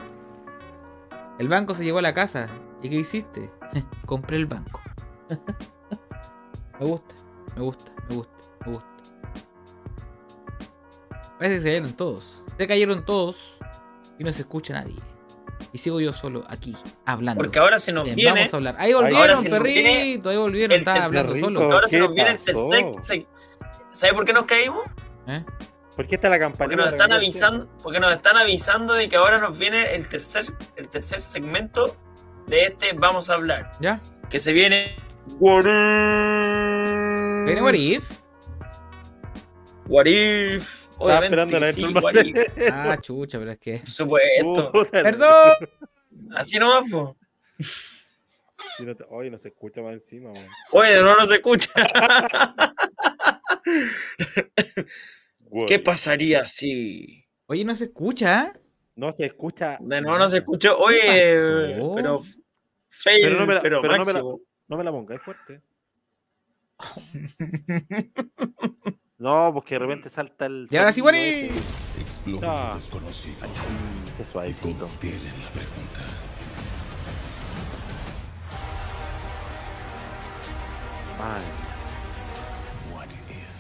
[1.39, 2.49] El banco se llevó a la casa.
[2.83, 3.51] ¿Y qué hiciste?
[4.07, 4.81] Compré el banco.
[6.81, 7.15] me gusta,
[7.57, 8.89] me gusta, me gusta, me gusta.
[11.39, 12.43] Parece que se cayeron todos.
[12.59, 13.59] Se cayeron todos
[14.19, 14.97] y no se escucha nadie.
[15.75, 17.43] Y sigo yo solo aquí, hablando.
[17.43, 18.41] Porque ahora se nos Bien, viene.
[18.41, 18.75] Vamos a hablar.
[18.79, 20.29] Ahí volvieron, viene perrito.
[20.31, 20.79] Ahí volvieron.
[20.79, 21.47] Estaba hablando rico.
[21.47, 21.63] solo.
[21.73, 22.85] Ahora se ¿Qué nos viene el tercer.
[22.85, 23.27] seg-
[23.91, 24.83] ¿Sabe por qué nos caímos?
[25.29, 25.43] ¿Eh?
[25.97, 26.77] ¿Por qué está la Porque campanita?
[26.85, 30.45] nos están avisando, porque nos están avisando de que ahora nos viene el tercer,
[30.77, 31.97] el tercer segmento
[32.47, 33.71] de este vamos a hablar.
[33.81, 34.01] ¿Ya?
[34.31, 34.95] Que se viene.
[37.45, 38.11] ¿Viene What If?
[39.87, 40.82] What if?
[41.09, 41.85] Estaba esperando la sí,
[42.73, 43.79] Ah, chucha, pero es que.
[43.79, 44.73] por supuesto.
[44.91, 45.53] ¡Perdón!
[46.35, 47.17] Así nomás, po.
[48.77, 50.47] si no te- Oye, no se escucha más encima, weón.
[50.73, 51.71] Oye, no nos escucha.
[55.41, 55.67] Güey.
[55.67, 58.53] ¿Qué pasaría si Oye, no se escucha, ¿eh?
[58.97, 59.79] No se escucha.
[59.81, 60.77] de nuevo no se escuchó?
[60.77, 62.23] ¿Qué Oye, pero
[62.89, 64.23] fail, Pero no me la- pero pero no me la-.
[64.69, 65.61] No me la pongáis fuerte.
[69.23, 70.67] No, porque de repente salta el.
[70.69, 71.01] Y ahora sí.
[71.01, 72.01] If.
[72.01, 72.69] Explora Ah.
[72.71, 73.51] lo desconocido Ay,
[74.17, 74.87] qué y suavecito.
[74.89, 76.01] consideren la pregunta.
[81.21, 81.43] Ay,
[82.93, 83.55] What if?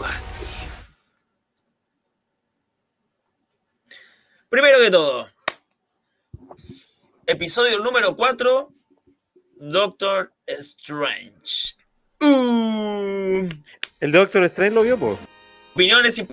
[0.00, 0.74] What if?
[4.48, 5.28] Primero que todo,
[7.26, 8.72] episodio número 4,
[9.56, 11.74] Doctor Strange.
[12.24, 13.46] Uh,
[14.00, 15.18] El de Doctor Strange lo vio, po.
[15.74, 16.26] opiniones y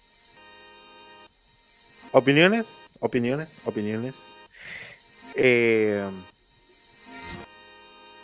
[2.13, 4.15] Opiniones, opiniones, opiniones.
[5.35, 6.09] Eh,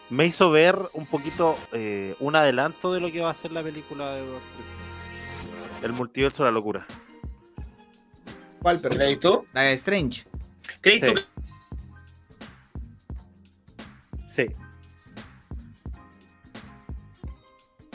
[0.09, 3.63] me hizo ver un poquito eh, un adelanto de lo que va a ser la
[3.63, 5.85] película de Doctor Strange.
[5.85, 6.87] El multiverso de la locura.
[8.61, 8.95] ¿Cuál, pero?
[8.95, 9.45] ¿Crees tú?
[9.53, 10.23] La de Strange.
[10.81, 11.01] ¿Crees.
[11.01, 11.25] Sí.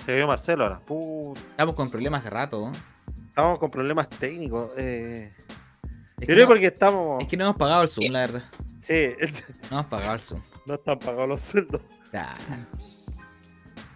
[0.05, 0.81] Se vio Marcelo ahora.
[0.81, 2.69] Puta, Estamos con problemas hace rato.
[2.69, 2.79] ¿eh?
[3.29, 4.71] estamos con problemas técnicos.
[4.77, 5.33] Eh,
[6.21, 7.23] Es, yo que creo no, porque estamos.
[7.23, 8.43] es que no hemos pagado el Zoom, la verdad.
[8.81, 9.09] Sí,
[9.71, 10.41] No hemos pagado el Zoom.
[10.67, 11.81] no están pagados los sueldos.
[12.13, 12.37] Ya.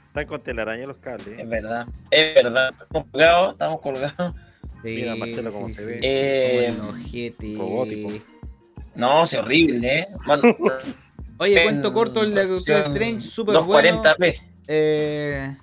[0.08, 1.38] Están con telaraña los cables.
[1.38, 2.72] Es verdad, es verdad.
[2.80, 4.34] Estamos colgados, estamos colgados.
[4.82, 6.00] Sí, Mira, Marcelo, cómo se ve.
[6.02, 7.54] Eh, Como el ojete.
[7.58, 8.10] robótico.
[8.94, 10.08] No, es horrible, ¿eh?
[10.24, 10.42] Bueno,
[11.38, 14.02] Oye, en cuento corto el de Doctor Strange, súper bueno.
[14.02, 14.40] 240p.
[14.68, 15.56] Eh,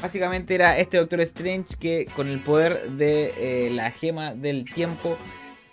[0.00, 5.16] básicamente era este Doctor Strange que con el poder de eh, la gema del tiempo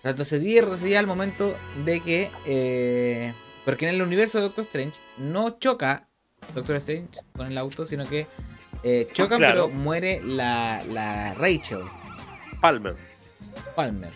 [0.03, 1.55] retrocedía y retrocedía al momento
[1.85, 2.29] de que...
[2.45, 6.07] eh, porque en el universo de Doctor Strange no choca
[6.53, 8.27] Doctor Strange con el auto, sino que
[8.83, 9.65] eh, chocan Claro.
[9.67, 11.79] pero muere la, la Rachel
[12.61, 12.95] Palmer.
[13.75, 14.11] Palmer.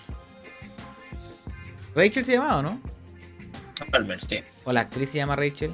[1.95, 2.81] Rachel se llamaba, ¿o no?
[3.91, 4.41] Palmer, sí.
[4.65, 5.71] O la actriz se llama Rachel.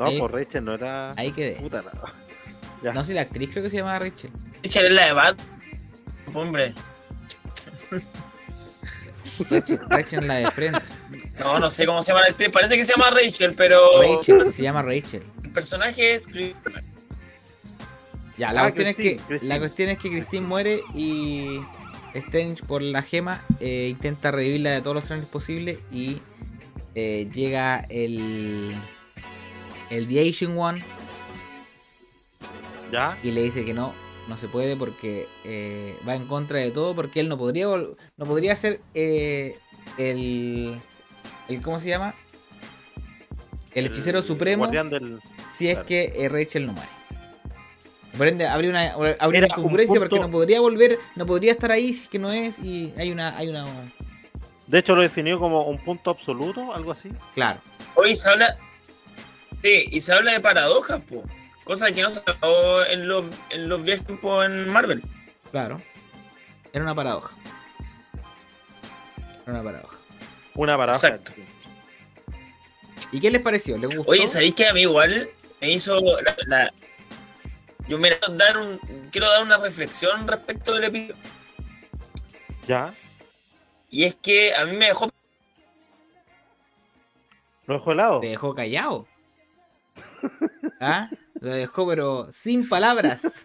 [0.00, 1.12] No, Ahí- por Rachel no era.
[1.16, 1.52] Ahí quedé.
[1.60, 1.92] Puta la-
[2.82, 2.94] Ya.
[2.94, 4.30] No sé, la actriz creo que se llamaba Rachel.
[4.62, 5.38] Échale la de Bat.
[6.32, 6.72] Hombre,
[9.50, 10.92] Rachel, Rachel la de Friends.
[11.40, 12.48] no, no sé cómo se llama la actriz.
[12.50, 15.22] Parece que se llama Rachel, pero Rachel, sí, se llama Rachel.
[15.44, 16.62] el personaje es Chris.
[18.36, 19.48] Ya, la, Ah, cuestión, es que, Christine.
[19.52, 21.60] la cuestión es que Christine muere y
[22.14, 26.22] Strange por la gema eh, intenta revivirla de todos los escenarios posibles y
[26.94, 28.74] eh, llega el,
[29.90, 30.82] el The Asian One
[32.92, 33.16] ¿Ya?
[33.22, 33.92] y le dice que no,
[34.28, 38.26] no se puede porque eh, va en contra de todo porque él no podría no
[38.26, 39.56] podría ser eh,
[39.98, 40.80] el,
[41.48, 42.14] el ¿cómo se llama?
[43.72, 45.20] El hechicero supremo Guardián del.
[45.52, 45.86] si es Claro.
[45.86, 46.88] que eh, Rachel no muere.
[48.18, 51.70] Por ende, habría una, habría una un concurrencia porque no podría volver, no podría estar
[51.70, 53.64] ahí si es que no es y hay una, hay una,
[54.66, 57.08] De hecho, lo definió como un punto absoluto, algo así.
[57.34, 57.60] claro,
[57.94, 58.56] Hoy se habla.
[59.62, 61.22] Sí, y se habla de paradojas, po.
[61.64, 65.02] Cosa que no se habló en los, en los viejos tiempos en Marvel.
[65.50, 65.80] claro.
[66.72, 67.34] Era una paradoja.
[69.42, 69.96] Era una paradoja.
[70.54, 71.08] Una paradoja.
[71.08, 71.32] Exacto.
[73.10, 73.76] ¿Y qué les pareció?
[73.76, 74.08] ¿Les gustó?
[74.10, 75.28] Oye, ¿sabéis que a mí igual
[75.60, 76.72] me hizo la, la-
[77.88, 78.78] Yo me quiero dar, un,
[79.10, 81.16] quiero dar una reflexión respecto del episodio.
[82.68, 82.94] ¿Ya?
[83.90, 85.10] Y es que a mí me dejó...
[87.66, 88.20] ¿Lo dejó helado?
[88.20, 89.08] Te dejó callado.
[90.80, 91.08] ¿Ah?
[91.40, 93.44] Lo dejó, pero sin palabras.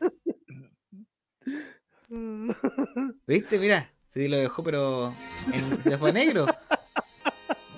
[3.28, 3.58] ¿Viste?
[3.60, 3.90] Mira.
[4.10, 5.14] Sí, lo dejó, pero
[5.52, 6.46] en- se fue a negro.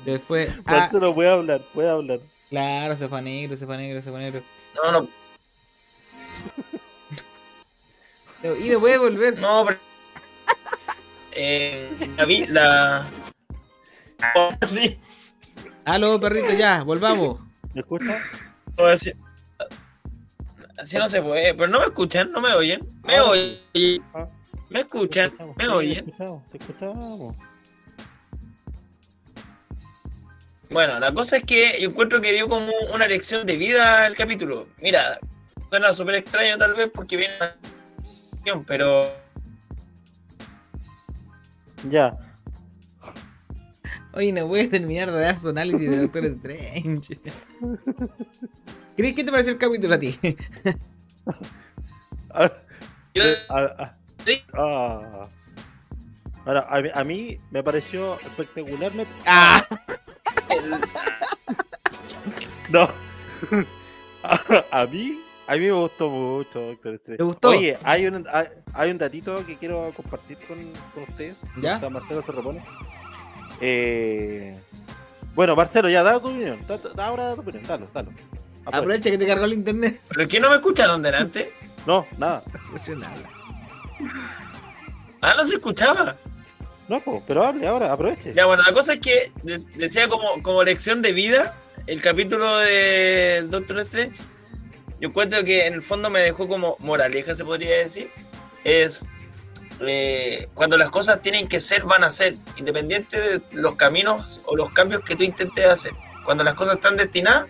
[0.05, 0.49] Después.
[0.65, 2.19] Ah, Marcelo puede hablar, puede hablar.
[2.49, 4.43] claro, se fue a negro, se fue a negro, se fue a negro.
[4.75, 5.09] No, no,
[8.63, 9.39] Y no puede volver.
[9.39, 9.79] no, pero...
[11.31, 13.09] Eh, la vi, la...
[14.71, 14.99] Sí,
[15.85, 17.39] Aló, perrito, ya, volvamos.
[17.73, 18.19] ¿Me escucha?
[18.77, 18.97] Voy a
[20.81, 22.81] Así no se puede, pero no me escuchan, no me oyen.
[23.03, 24.27] Me Ah, oyen, ah.
[24.69, 26.13] me escuchan, me sí, oyen.
[26.51, 27.35] Te escuchamos.
[30.69, 34.15] Bueno, la cosa es que yo encuentro que dio como una lección de vida al
[34.15, 34.67] capítulo.
[34.79, 35.17] Mira,
[35.69, 37.55] suena súper extraño tal vez porque viene una
[38.33, 39.01] lección, pero
[41.89, 42.17] Ya.
[44.13, 47.19] Oye, no puede terminar de dar su análisis de Doctor Strange.
[48.97, 50.19] ¿Crees que te pareció el capítulo a ti?
[52.29, 52.51] Ah,
[53.15, 53.93] yo ah, ah.
[54.25, 54.43] Sí.
[54.53, 55.27] Ah.
[56.45, 59.11] Ahora, a, mí, a mí me pareció espectacularmente.
[59.25, 59.65] ¡Ah!
[62.69, 62.81] No.
[64.71, 67.17] a mí, a mí me gustó mucho, Doctor Strange.
[67.17, 67.49] ¿Te gustó?
[67.49, 70.57] Oye, hay un, hay, hay un datito que quiero compartir con,
[70.93, 71.37] con ustedes.
[71.61, 71.79] ¿Ya?
[71.89, 72.63] Marcelo se repone.
[73.61, 74.59] Eh,
[75.33, 76.59] bueno, Marcelo, ya da tu opinión.
[76.67, 77.63] Da- da- ahora da tu opinión.
[77.63, 78.11] Dalo, dalo.
[78.67, 78.77] Aprovecha.
[78.77, 80.01] Aprovecha que te cargó el internet.
[80.09, 81.53] ¿Pero qué no me escucharon delante?
[81.85, 82.43] No, nada.
[82.53, 83.15] No escucho nada.
[85.21, 86.17] Ah, no se escuchaba.
[86.87, 88.33] No, po, pero hable ahora, aproveche.
[88.33, 89.31] Ya, bueno, la cosa es que
[89.75, 91.55] decía como, como lección de vida
[91.85, 94.21] el capítulo de Doctor Strange.
[94.99, 98.11] Yo encuentro que en el fondo me dejó como moraleja, se podría decir.
[98.63, 99.07] Es
[99.79, 104.55] eh, cuando las cosas tienen que ser, van a ser, independiente de los caminos o
[104.55, 105.93] los cambios que tú intentes hacer.
[106.25, 107.47] Cuando las cosas están destinadas,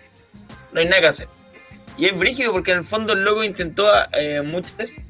[0.72, 1.28] no hay nada que hacer.
[1.96, 5.04] Y es brígido porque en el fondo el loco intentó eh, muchas veces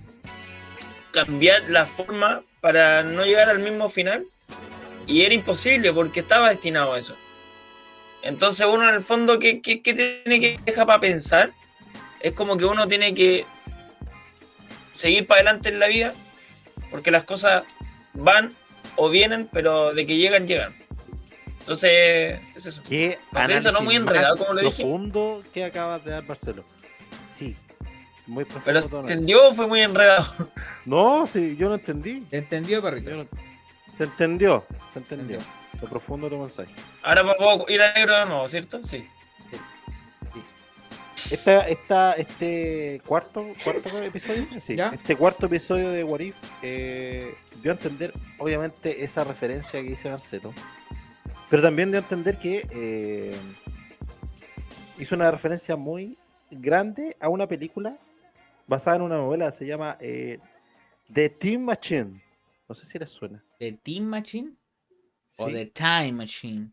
[1.12, 4.24] cambiar la forma para no llegar al mismo final
[5.06, 7.16] y era imposible porque estaba destinado a eso.
[8.22, 11.52] Entonces uno en el fondo, ¿qué, qué, qué tiene que dejar para pensar?
[12.20, 13.46] Es como que uno tiene que
[14.92, 16.14] seguir para adelante en la vida
[16.90, 17.64] porque las cosas
[18.14, 18.54] van
[18.96, 20.74] o vienen, pero de que llegan, llegan.
[21.60, 22.82] Entonces, es eso.
[22.88, 24.76] Qué No sé, sonó muy enredado, como lo dije.
[24.82, 26.64] profundo que acabas de dar, Marcelo.
[27.26, 27.56] Sí,
[28.26, 28.98] muy Pero profundo.
[29.00, 29.10] análisis.
[29.12, 30.50] entendió o fue muy enredado.
[30.86, 32.20] No, sí, yo no entendí.
[32.22, 33.10] ¿Te entendió, perrito?
[33.10, 33.28] No-
[33.98, 35.36] Se entendió, se entendió.
[35.36, 35.58] Entendió.
[35.82, 36.72] Lo profundo de tu mensaje.
[37.02, 38.82] Ahora puedo ir a negro de nuevo, ¿cierto?
[38.84, 39.06] Sí.
[41.30, 44.88] Esta, esta, este cuarto, cuarto episodio, sí, ¿Ya?
[44.94, 50.08] este cuarto episodio de What If eh, dio a entender, obviamente, esa referencia que hice
[50.08, 50.54] Marcelo,
[51.50, 53.36] pero también a entender que eh,
[54.98, 56.18] hizo una referencia muy
[56.50, 57.98] grande a una película
[58.66, 60.38] basada en una novela, se llama eh,
[61.12, 62.22] The Team Machine.
[62.68, 63.42] No sé si les suena.
[63.58, 64.52] ¿De Team Machine?
[65.38, 66.70] ¿O de Time Machine?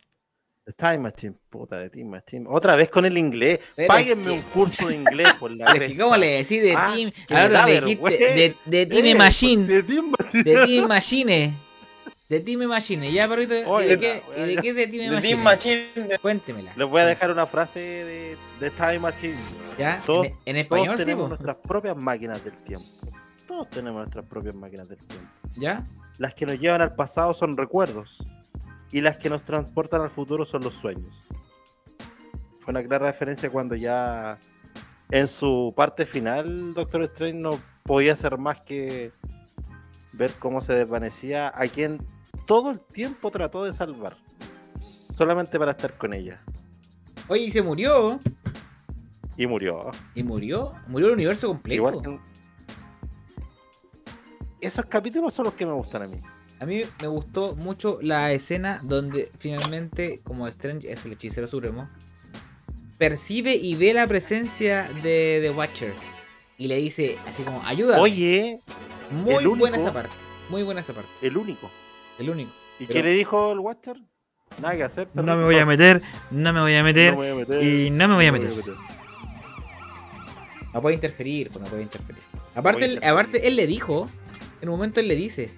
[0.66, 2.46] The Time Machine, puta, The Team Machine.
[2.50, 3.60] Otra vez con el inglés.
[3.76, 6.92] Pero Páguenme que- un curso de inglés por la que, ¿cómo le decís de Ah,
[6.94, 7.12] Team?
[7.30, 9.68] Ahora le dijiste de, de Team Eh, Machine.
[9.68, 11.54] The Team Machine.
[12.30, 13.12] De Team Machine.
[13.12, 13.54] Ya, perrito.
[13.82, 15.30] ¿Y de qué, y de qué es de Team The Machine?
[15.36, 16.72] Team Machine de- Cuéntemela.
[16.76, 19.38] Les voy a dejar una frase de, de Time Machine.
[19.78, 20.02] ¿Ya?
[20.06, 22.86] Todos- ¿En, en Todos español, sí, tenemos nuestras propias máquinas del tiempo.
[23.48, 25.28] Todos tenemos nuestras propias máquinas del tiempo.
[25.56, 25.86] ¿Ya?
[26.18, 28.26] Las que nos llevan al pasado son recuerdos.
[28.92, 31.24] Y las que nos transportan al futuro son los sueños.
[32.60, 34.40] Fue una clara referencia cuando ya
[35.12, 39.12] en su parte final Doctor Strange no podía hacer más que
[40.14, 42.00] ver cómo se desvanecía a quien
[42.46, 44.18] todo el tiempo trató de salvar.
[45.18, 46.42] Solamente para estar con ella.
[47.28, 48.20] Oye, y se murió.
[49.38, 49.92] Y murió.
[50.14, 50.74] ¿Y murió?
[50.88, 51.76] Murió el universo completo.
[51.76, 52.20] Igual que...
[54.62, 56.22] Esos capítulos son los que me gustan a mí.
[56.60, 61.90] A mí me gustó mucho la escena donde finalmente, como Strange es el hechicero supremo,
[62.98, 65.94] percibe y ve la presencia de The Watcher.
[66.58, 68.00] Y le dice así como, ayuda.
[68.00, 68.62] Oye,
[69.12, 70.16] muy buena esa parte.
[70.50, 71.10] Muy buena esa parte.
[71.22, 71.70] el único.
[72.20, 72.52] El único.
[72.80, 73.98] ¿Y Pero- qué le dijo el Watcher?
[74.62, 75.08] Nada que hacer.
[75.08, 75.38] No perrito.
[75.38, 76.02] me voy a meter,
[76.32, 78.32] no me voy a meter No me voy a meter, y no me voy a
[78.32, 78.54] no meter.
[80.74, 82.22] No puede interferir, pues no puede interferir.
[82.54, 84.08] Aparte, él, aparte él le dijo,
[84.62, 85.52] en un momento él le dice.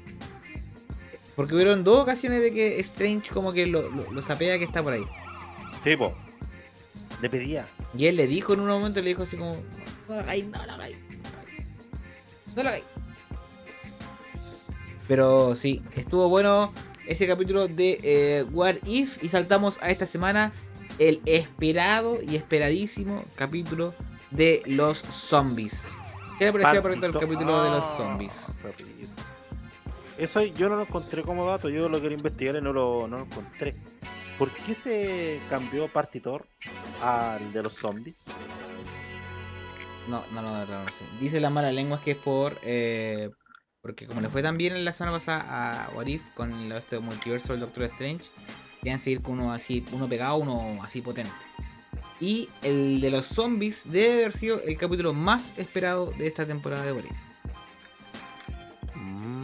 [1.36, 4.82] Porque hubieron dos ocasiones de que Strange como que lo, lo, lo sapea que está
[4.82, 5.03] por ahí.
[5.82, 6.14] Sí, po.
[7.22, 7.68] Le pedía.
[7.95, 9.55] Y él le dijo en un momento, le dijo así como,
[10.08, 10.97] no la hagáis, no la hagáis.
[12.55, 12.86] No la hagáis.
[15.08, 16.74] Pero sí, estuvo bueno
[17.08, 20.51] ese capítulo de eh, What If y saltamos a esta semana
[20.99, 23.93] el esperado y esperadísimo capítulo
[24.32, 25.74] de los zombies.
[26.38, 28.45] ¿Qué le pareció por el capítulo de los Ah, zombies?
[28.64, 29.12] rapidito.
[30.18, 33.18] Eso yo no lo encontré como dato, yo lo quería investigar y no lo, no
[33.20, 33.76] lo encontré.
[34.38, 36.45] ¿Por qué se cambió Partitor
[37.01, 38.26] al de los zombies?
[40.10, 41.05] No, no, no, no, no sé.
[41.20, 42.58] Dice la mala lengua que es por.
[42.64, 43.30] eh,
[43.82, 46.78] porque como le fue tan bien en la semana pasada a What If con lo-
[46.78, 48.25] este multiverso del Doctor Strange,
[48.82, 51.32] querían seguir con uno así, uno pegado, uno así potente.
[52.19, 56.84] Y el de los zombies debe haber sido el capítulo más esperado de esta temporada
[56.84, 57.11] de What If.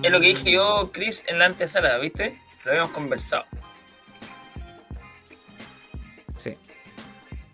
[0.03, 2.41] Es lo que dije yo, Chris, en la antesala, ¿viste?
[2.65, 3.45] Lo habíamos conversado.
[6.38, 6.57] Sí.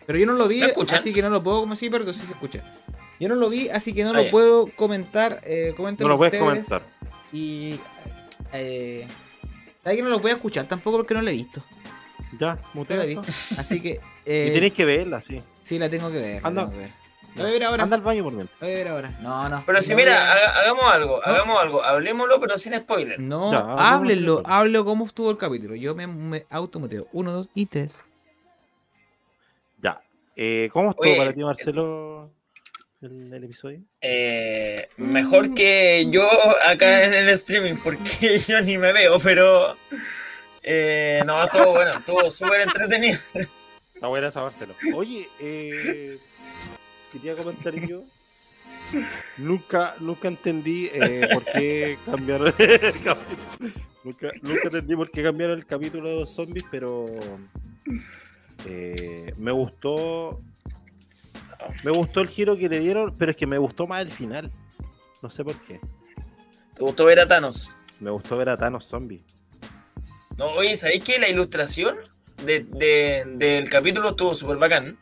[0.08, 1.00] Pero yo no lo vi, ¿Me escuchan?
[1.00, 2.64] así que no lo puedo como sí, pero sí se escucha.
[3.20, 4.32] Yo no lo vi, así que no Ah, lo ya.
[4.32, 5.42] puedo comentar.
[5.44, 6.40] Eh, No lo puedes ustedes.
[6.44, 6.82] comentar.
[7.34, 7.80] Y.
[8.54, 9.08] Eh,
[9.84, 11.64] ¿Sabes que no lo voy a escuchar tampoco porque no lo he visto?
[12.40, 13.14] Ya, No vi.
[13.14, 13.22] esto.
[13.60, 14.00] Así que.
[14.30, 15.42] Y Eh, tenéis que verla, sí.
[15.64, 16.46] Sí, la tengo que ver.
[16.46, 16.62] Anda.
[16.66, 16.92] tengo que ver.
[17.36, 17.84] La voy a ver ahora.
[17.84, 18.60] Anda al baño por mientras.
[18.62, 19.18] La voy a ver ahora.
[19.22, 19.64] No, no.
[19.66, 23.20] Pero si no mira, haga- hagamos algo, hagamos algo, hablemoslo pero sin spoiler.
[23.20, 24.44] No, Ya, hablemos háblenlo.
[24.46, 25.74] Hablo cómo estuvo el capítulo.
[25.76, 27.08] Yo me, me automuteo.
[27.12, 27.96] Uno, dos y tres.
[29.82, 30.02] Ya.
[30.36, 32.32] Eh, ¿Cómo estuvo Oye, para ti, Marcelo,
[33.02, 33.82] el, el episodio?
[34.02, 36.28] Eh, mejor que yo
[36.66, 39.78] acá en el streaming, porque yo ni me veo, pero
[40.64, 43.20] eh, no, estuvo bueno, estuvo súper entretenido.
[43.94, 44.76] Está buena esa, Marcelo.
[44.96, 46.18] Oye, eh,
[47.12, 48.04] quería comentar yo.
[49.38, 53.44] Nunca, nunca entendí eh, por qué cambiaron el capítulo.
[54.04, 57.06] Nunca, nunca entendí por qué cambiaron el capítulo de los zombies, pero
[58.66, 60.42] eh, me gustó.
[61.84, 64.52] Me gustó el giro que le dieron, pero es que me gustó más el final.
[65.22, 65.80] No sé por qué.
[66.76, 67.76] ¿Te gustó ver a Thanos?
[68.00, 69.24] Me gustó ver a Thanos zombie.
[70.38, 71.98] No, oye, ¿sabéis que la ilustración
[72.46, 74.98] de, de- del capítulo estuvo súper bacán?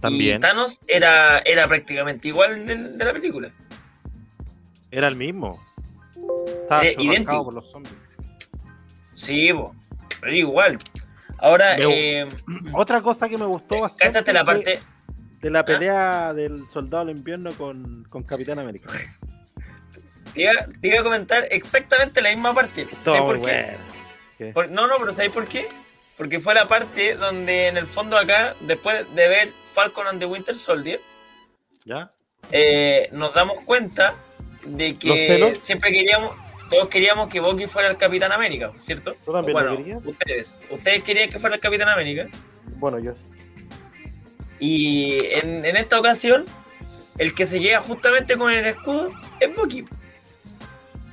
[0.00, 0.38] También.
[0.38, 3.52] Y Thanos era, era prácticamente igual de, la película.
[4.90, 5.64] Era el mismo.
[6.62, 7.44] Estaba idéntico.
[7.44, 7.94] por los zombies.
[9.14, 9.74] Sí, po,
[10.20, 10.78] pero igual.
[11.38, 12.28] Ahora, eh,
[12.72, 14.04] Otra cosa que me gustó bastante.
[14.04, 14.80] cántate la parte.
[15.42, 18.88] De la pelea del soldado del invierno con, con Capitán América.
[20.32, 22.86] Te iba, te iba a comentar exactamente la misma parte.
[23.04, 23.40] ¿Sabes por qué?
[23.42, 23.78] bueno.
[24.38, 24.46] ¿Qué?
[24.52, 25.66] Por- no, no, pero ¿sabes por qué?
[26.16, 30.26] Porque fue la parte donde en el fondo acá, después de ver Falcon and the
[30.26, 31.00] Winter Soldier,
[31.84, 32.10] ¿Ya?
[32.50, 34.14] eh, nos damos cuenta
[34.64, 36.36] de ¿Los que siempre queríamos,
[36.70, 39.16] todos queríamos que Bucky fuera el Capitán América, ¿cierto?
[39.24, 40.06] ¿Tú también bueno, querías?
[40.06, 42.28] ustedes, ustedes querían que fuera el Capitán América.
[42.76, 43.14] Bueno, yo.
[44.64, 46.44] Y en, en esta ocasión,
[47.18, 49.10] el que se queda justamente con el escudo
[49.40, 49.84] es Bucky.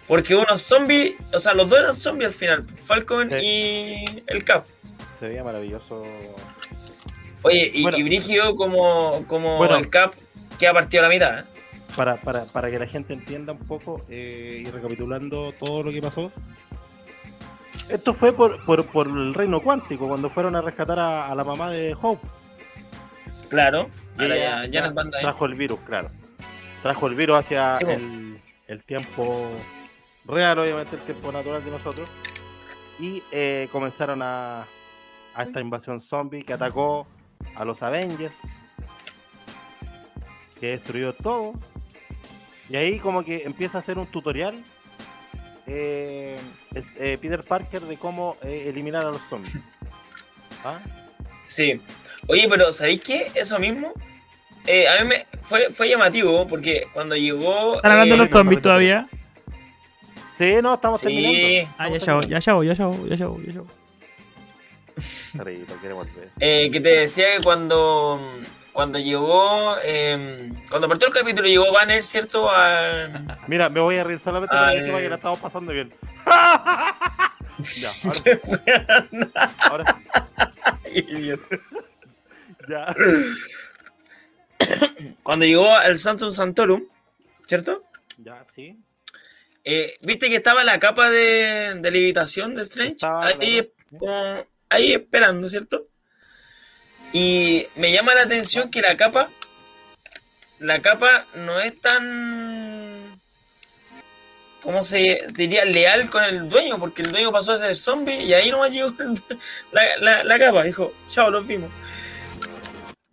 [0.08, 3.36] Porque unos zombies, o sea, los dos eran zombies al final, Falcon Sí.
[3.42, 4.68] y el Cap.
[5.12, 6.04] Se veía maravilloso.
[7.42, 7.98] Oye, y, Bueno.
[7.98, 9.78] y como, como Bueno.
[9.78, 10.14] el Cap
[10.60, 11.40] queda partido a la mitad.
[11.40, 11.44] ¿eh?
[11.96, 16.04] Para, para, para que la gente entienda un poco eh, y recapitulando todo lo que
[16.04, 16.32] pasó.
[17.90, 21.44] Esto fue por, por, por el reino cuántico, cuando fueron a rescatar a, a la
[21.44, 22.28] mamá de Hope.
[23.50, 23.90] Claro.
[24.18, 25.12] Y ella ya, Dyne.
[25.22, 26.10] trajo el virus, claro.
[26.82, 27.92] Trajo el virus hacia Sí, po.
[27.92, 29.50] el, el tiempo
[30.26, 32.08] real, obviamente el tiempo natural de nosotros.
[33.00, 34.66] Y eh, comenzaron a,
[35.34, 37.08] a esta invasión zombie que atacó
[37.56, 38.38] a los Avengers.
[40.60, 41.54] Que destruyó todo.
[42.70, 44.64] Y ahí como que empieza a hacer un tutorial.
[45.66, 46.38] eh,
[46.74, 49.56] es, eh, Peter Parker de cómo eh, eliminar a los zombies.
[50.64, 50.80] ¿Ah?
[51.46, 51.82] Sí.
[52.28, 53.32] Oye, pero ¿sabéis qué?
[53.36, 53.94] Eso mismo.
[54.68, 57.76] eh, a mí me fue, fue llamativo porque cuando llegó.
[57.78, 59.08] ¿Están hablando de eh, los zombies todavía?
[60.36, 61.08] Sí, no, estamos Sí.
[61.08, 61.74] terminando.
[61.78, 62.68] Ah, ya Estamos ya voy, ya ya voy,
[63.10, 63.62] ya ya voy, ya
[65.94, 66.30] volver.
[66.40, 68.20] eh, que te decía que cuando.
[68.72, 69.76] Cuando llegó.
[69.84, 72.50] eh, cuando partió el capítulo llegó Banner, ¿cierto?
[72.50, 75.92] Al- Mira, me voy a reír solamente Ah, para que la es- estamos pasando bien.
[77.80, 78.30] ya, ahora sí.
[79.70, 80.02] Ahora
[80.86, 81.32] sí.
[82.70, 82.96] Ya.
[85.24, 86.84] Cuando llegó al Santum Santorum,
[87.48, 87.84] ¿cierto?
[88.18, 88.78] Ya, sí.
[89.64, 92.94] Eh, Viste que estaba la capa de, de levitación de Strange.
[92.94, 93.70] Estaba, ahí, claro.
[93.98, 95.88] como- ahí esperando, ¿cierto?
[97.14, 99.30] Y me llama la atención que la capa.
[100.60, 103.20] La capa no es tan.
[104.62, 105.64] ¿Cómo se diría?
[105.66, 108.94] Leal con el dueño, porque el dueño pasó a ser zombie y ahí nomás llegó
[109.72, 110.64] la, la, la capa.
[110.64, 111.72] Dijo, chao, los vimos.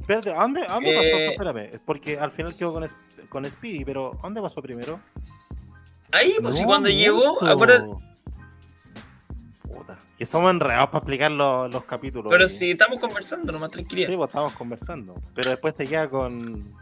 [0.06, 1.16] Espérate, ¿a dónde, a dónde pasó?
[1.16, 2.86] Eh, Espérame, porque al final quedó con,
[3.28, 5.00] con Speedy, pero ¿a dónde pasó primero?
[6.12, 7.88] Ahí, pues, y No, cuando llegó, acuérdate-
[9.62, 12.30] Puta, que somos enredados para explicar los, los capítulos.
[12.30, 14.08] pero si estamos conversando, nomás tranquilidad.
[14.08, 15.14] Sí, pues estábamos conversando.
[15.34, 16.72] Pero después se queda con.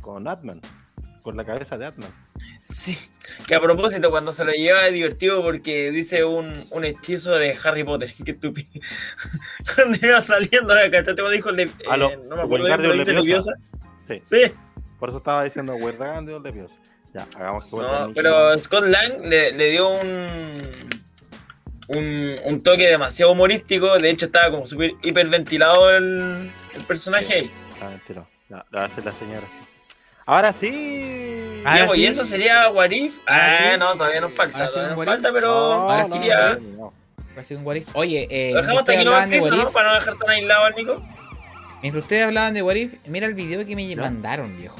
[0.00, 0.62] con Atman.
[1.28, 2.10] Con la cabeza de Atman.
[2.64, 2.96] Sí,
[3.46, 7.54] que a propósito, cuando se lo lleva es divertido porque dice un, un hechizo de
[7.62, 8.10] Harry Potter.
[8.24, 8.68] Qué estúpido.
[9.74, 13.04] cuando iba saliendo, ¿cachaste cuando dijo le, A lo- eh, no me acuerdo Wingardium bien,
[13.04, 13.52] pero dice Leviosa.
[14.00, 14.52] Sí, Sí,
[14.98, 16.76] por eso estaba diciendo de Leviosa.
[17.12, 18.14] Ya, hagamos que no, Nicky.
[18.14, 20.62] pero Scott Lang le, le dio un,
[21.88, 23.98] un un toque demasiado humorístico.
[23.98, 27.50] De hecho, estaba como súper hiperventilado el, el personaje ahí.
[27.82, 28.26] Ah, mentira.
[28.48, 29.46] No, lo va a hacer la señora.
[29.46, 29.56] sí.
[30.28, 31.62] Ahora sí.
[31.64, 32.00] Ah, sí.
[32.02, 33.16] y eso sería Warif.
[33.26, 33.78] Ah, Ah, sí.
[33.78, 34.58] no, todavía nos falta.
[34.58, 35.48] Ahora todavía nos falta, pero.
[35.48, 36.20] No, ahora no, sí,
[36.76, 36.92] no,
[37.60, 37.88] un what if.
[37.94, 39.72] Oye, eh, Lo dejamos hasta aquí ustedes no hablaban de empiezo, what ¿no?
[39.72, 41.02] Para no dejar tan aislado al Nico.
[41.80, 44.76] mientras ustedes hablaban de what if, mira el video que me mandaron, viejo.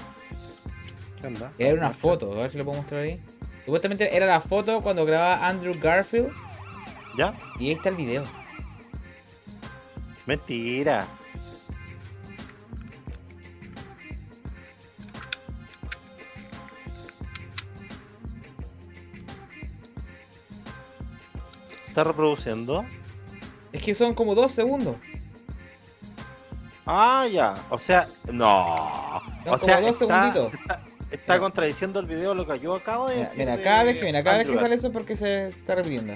[1.18, 1.50] ¿Qué onda?
[1.58, 3.18] Era una foto, a ver si lo puedo mostrar ahí.
[3.64, 6.30] Supuestamente era la foto cuando grababa Andrew Garfield
[7.16, 7.32] ¿Ya?
[7.58, 8.24] y ahí está el video.
[10.26, 11.06] Mentira.
[21.98, 22.86] ¿Está reproduciendo?
[23.72, 24.94] Es que son como dos segundos.
[26.86, 27.56] Ah, ya.
[27.70, 29.20] O sea, no.
[29.42, 30.52] Son o sea, como dos está, segunditos.
[31.08, 33.38] se está, contradiciendo el video lo que yo acabo de Mira, decir.
[33.40, 35.58] mira, de cada vez que, mira, cada vez que sale eso es porque se, se
[35.58, 36.14] está repitiendo.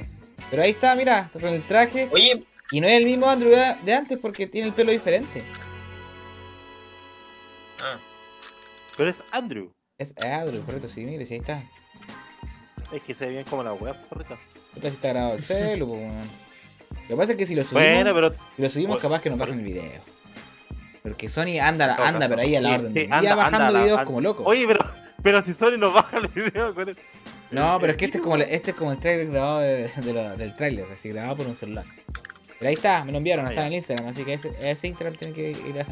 [0.52, 2.08] Pero ahí está, mira, con el traje.
[2.12, 5.42] Oye, Y no es el mismo Andrew de antes porque tiene el pelo diferente.
[7.80, 7.96] ah.
[8.96, 9.72] Pero es Andrew.
[9.98, 11.64] Es Andrew, correcto, sí, mire, sí, ahí está.
[12.92, 14.38] Es que se ve bien como la web, correcto.
[14.74, 16.20] Puta, si está grabado el celu, po, weón.
[17.02, 19.20] Lo que pasa es que si lo subimos, Bueno, pero si lo subimos por- capaz
[19.22, 19.84] que nos bajen el video.
[21.02, 24.04] Porque Sony anda, anda pero ahí a la orden sí, anda, bajando anda, videos anda.
[24.04, 24.44] como loco.
[24.44, 24.80] Oye, pero,
[25.22, 26.96] pero si Sony nos baja el video con el-
[27.50, 30.12] no, pero es que este es como, este es como el trailer grabado de, de
[30.12, 31.84] lo- del trailer, así grabado por un celular.
[32.58, 34.86] Pero ahí está, me lo enviaron, Ah, está en el Instagram, así que ese, ese
[34.86, 35.84] Instagram tiene que ir a.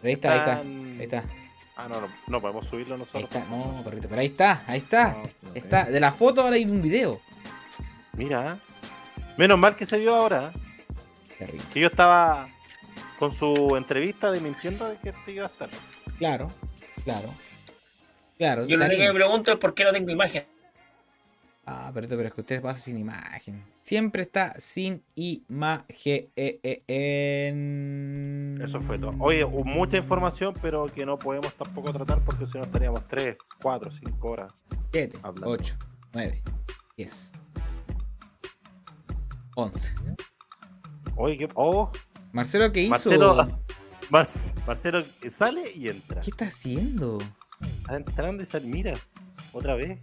[0.00, 1.24] Pero ahí está, ahí está, ahí está,
[1.80, 3.30] Ah, no, no, no podemos subirlo ahí nosotros.
[3.32, 5.12] está, no, perrito, pero ahí está, ahí está.
[5.42, 7.20] No, Está, de la foto ahora hay un video.
[8.14, 8.58] Mira,
[9.36, 10.52] menos mal que se dio ahora.
[11.38, 11.64] Perrito.
[11.72, 12.48] Que yo estaba
[13.16, 15.70] con su entrevista de mintiendo de que este iba a estar.
[16.18, 16.50] Claro,
[17.04, 17.32] claro.
[18.38, 20.46] Claro, yo lo único que me pregunto es por qué no tengo imagen.
[21.70, 23.62] Ah, pero, pero es que usted pasa sin imagen.
[23.82, 26.30] Siempre está sin imagen.
[27.48, 29.14] en- Eso fue todo.
[29.18, 33.90] Oye, mucha información, pero que no podemos tampoco tratar porque si no estaríamos 3, 4,
[33.90, 34.50] 5 horas.
[34.92, 35.50] 7, Hablando.
[35.50, 35.76] 8,
[36.14, 36.42] 9,
[36.96, 37.32] 10,
[39.56, 39.94] 11.
[41.16, 41.48] Oye, ¿qué?
[41.54, 41.90] Oh,
[42.32, 42.90] Marcelo, ¿qué hizo?
[42.90, 43.34] Marcelo,
[44.10, 44.26] Mar-
[44.66, 46.22] Marcelo sale y entra.
[46.22, 47.18] ¿Qué está haciendo?
[47.82, 48.66] Está entrando y sale.
[48.66, 48.94] Mira,
[49.52, 49.98] otra vez.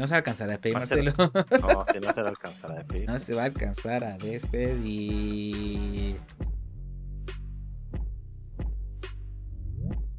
[0.00, 1.12] No se va a alcanzar a despedir, Marcelo.
[1.18, 1.44] Marcelo.
[1.60, 3.10] No, si no se le alcanza la despedir.
[3.10, 6.18] no se va a alcanzar a despedir.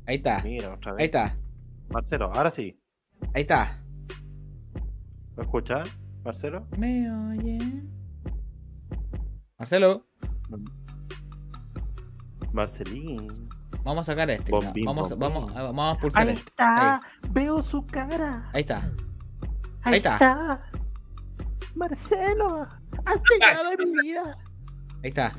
[0.05, 0.43] Ahí está.
[0.43, 1.05] Mira, otra Ahí vez.
[1.05, 1.35] está.
[1.89, 2.79] Marcelo, ahora sí.
[3.33, 3.83] Ahí está.
[5.35, 5.89] ¿Me escuchas,
[6.23, 6.67] Marcelo?
[6.77, 7.89] ¿Me oyen?
[9.57, 10.05] Marcelo,
[12.53, 13.49] Marcelín.
[13.83, 14.51] vamos a sacar a este.
[14.51, 15.33] Bombín, vamos, bombín.
[15.33, 16.49] vamos, vamos a pulsar Ahí este.
[16.49, 17.01] está.
[17.31, 18.51] Veo su cara.
[18.53, 18.91] Ahí está.
[19.83, 20.13] Ahí, Ahí está.
[20.15, 20.71] está.
[21.75, 22.67] Marcelo,
[23.05, 24.37] has llegado a mi vida.
[25.03, 25.31] Ahí está.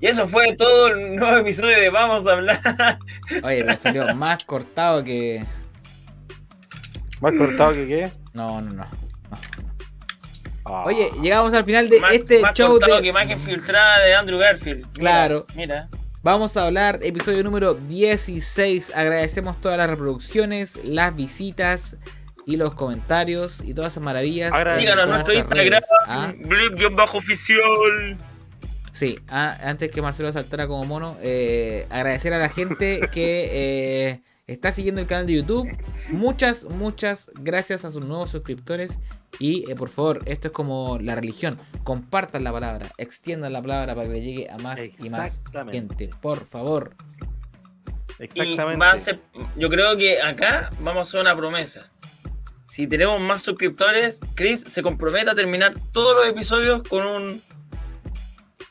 [0.00, 2.60] Y eso fue todo el nuevo episodio de Vamos a hablar.
[3.42, 5.44] Oye, pero salió más cortado que.
[7.20, 8.12] ¿Más cortado que qué?
[8.32, 8.86] No, no, no.
[10.66, 10.84] Ah.
[10.86, 13.02] Oye, llegamos al final de más, este más show cortado de.
[13.02, 14.86] que imagen filtrada de Andrew Garfield.
[14.86, 15.46] Mira, Claro.
[15.56, 15.88] Mira.
[16.22, 18.92] Vamos a hablar, episodio número 16.
[18.94, 21.96] Agradecemos todas las reproducciones, las visitas
[22.48, 24.52] y los comentarios y todas esas maravillas.
[24.54, 26.32] En Con nuestro Instagram, ¿ah?
[26.46, 28.16] blip-oficial.
[28.90, 34.22] Sí, ah, antes que Marcelo saltara como mono, eh, agradecer a la gente que eh,
[34.46, 35.68] está siguiendo el canal de YouTube.
[36.08, 38.98] Muchas, muchas gracias a sus nuevos suscriptores.
[39.38, 41.60] Y eh, por favor, esto es como la religión.
[41.84, 46.08] Compartan la palabra, extiendan la palabra para que le llegue a más y más gente.
[46.22, 46.96] Por favor.
[48.18, 48.78] Y Exactamente.
[48.78, 49.20] va a ser,
[49.56, 51.90] yo creo que acá vamos a hacer una promesa.
[52.68, 57.42] Si tenemos más suscriptores, Chris se compromete a terminar todos los episodios con un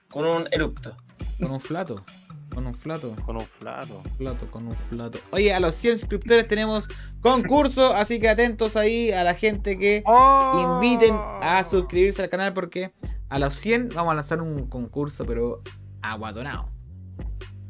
[0.07, 0.95] con un erupto.
[1.41, 2.05] Con un flato.
[2.53, 3.15] Con un flato.
[3.25, 4.03] Con un flato.
[4.19, 5.19] Plato, con un plato.
[5.31, 6.87] Oye, a los 100 suscriptores tenemos
[7.21, 10.03] concurso, así que atentos ahí a la gente que
[10.53, 12.93] inviten a suscribirse al canal porque
[13.29, 15.63] a los 100 vamos a lanzar un concurso, pero
[16.03, 16.69] aguatonado.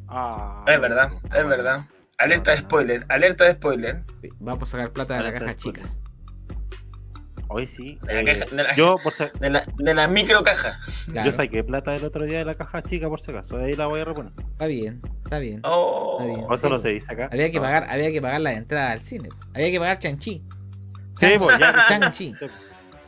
[0.09, 1.85] Ah, Es verdad, es verdad.
[2.17, 4.03] Alerta de spoiler, alerta de spoiler.
[4.39, 5.81] Vamos a sacar plata de la caja de chica.
[7.49, 7.97] Hoy sí.
[8.03, 10.79] De la eh, caja- de la- yo, por si, De la, de la micro caja.
[11.11, 13.57] Claro, yo saqué plata el otro día de la caja chica, por si acaso.
[13.57, 14.33] Ahí la voy a reponer.
[14.51, 15.61] Está bien, está bien.
[15.63, 16.17] Oh.
[16.19, 16.45] Está bien.
[16.49, 17.29] O eso no se dice acá.
[17.31, 17.63] Había que No.
[17.63, 19.29] pagar, había que pagar la entrada al cine.
[19.53, 20.43] Había que pagar chanchi.
[21.13, 21.85] Sí, pues ya.
[21.87, 22.33] Chanchi.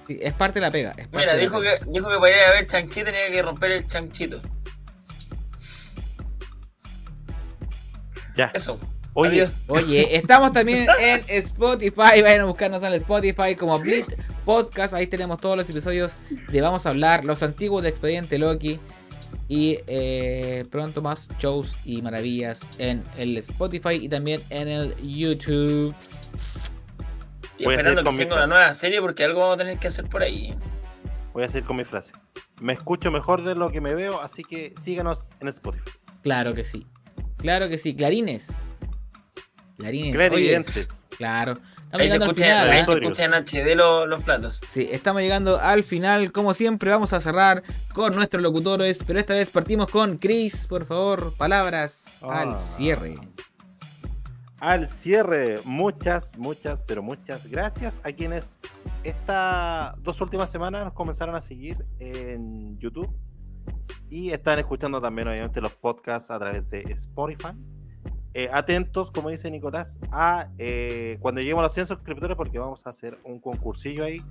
[0.08, 0.90] Sí, es parte de la pega.
[0.92, 1.78] es parte Mira, dijo pega.
[1.78, 4.42] que, dijo que para ir a ver Chanchi tenía que romper el chanchito.
[8.36, 8.52] Ya.
[8.54, 8.80] Eso.
[9.20, 9.64] Oye, Adiós.
[9.68, 12.22] Oye, estamos también en Spotify.
[12.22, 14.06] Vayan a buscarnos en Spotify como Blit
[14.46, 14.94] Podcast.
[14.94, 16.14] Ahí tenemos todos los episodios
[16.50, 18.80] de Vamos a hablar, los antiguos de Expediente Loki.
[19.50, 25.94] Y eh, pronto más shows y maravillas en el Spotify y también en el YouTube.
[27.58, 29.88] Y Voy a esperando que salga una nueva serie porque algo vamos a tener que
[29.90, 30.56] hacer por ahí.
[31.34, 32.14] voy a seguir con mi frase.
[32.62, 35.92] Me escucho mejor de lo que me veo, así que síganos en Spotify.
[36.22, 36.88] Claro que sí.
[37.38, 37.96] Claro que sí.
[37.96, 38.48] Clarines.
[39.80, 40.16] Clarines.
[40.16, 41.08] Oye, evidentes.
[41.18, 41.54] claro.
[41.54, 42.70] Estamos Ahí se llegando al escucha, final.
[42.70, 44.62] ahí se escucha en HD los, los platos.
[44.68, 46.32] Sí, estamos llegando al final.
[46.32, 47.64] Como siempre, vamos a cerrar
[47.96, 49.04] con nuestros locutores.
[49.08, 50.68] Pero esta vez partimos con Chris.
[50.68, 52.60] Por favor, palabras al Ah.
[52.60, 53.16] cierre.
[54.60, 58.60] Al cierre, muchas, muchas, pero muchas gracias a quienes
[59.04, 63.10] estas dos últimas semanas nos comenzaron a seguir en YouTube
[64.10, 67.54] y están escuchando también, obviamente, los podcasts a través de Spotify.
[68.34, 72.86] Eh, atentos, como dice Nicolás, a eh, cuando lleguemos a los 100 suscriptores, porque vamos
[72.86, 74.22] a hacer un concursillo ahí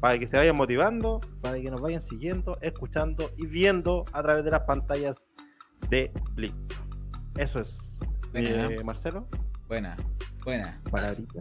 [0.00, 4.44] para que se vayan motivando, para que nos vayan siguiendo, escuchando y viendo a través
[4.44, 5.24] de las pantallas
[5.90, 6.54] de Blip.
[7.36, 7.98] Eso es,
[8.32, 8.70] Buena.
[8.70, 9.26] eh, Marcelo.
[9.68, 9.96] Buena,
[10.44, 10.80] buena.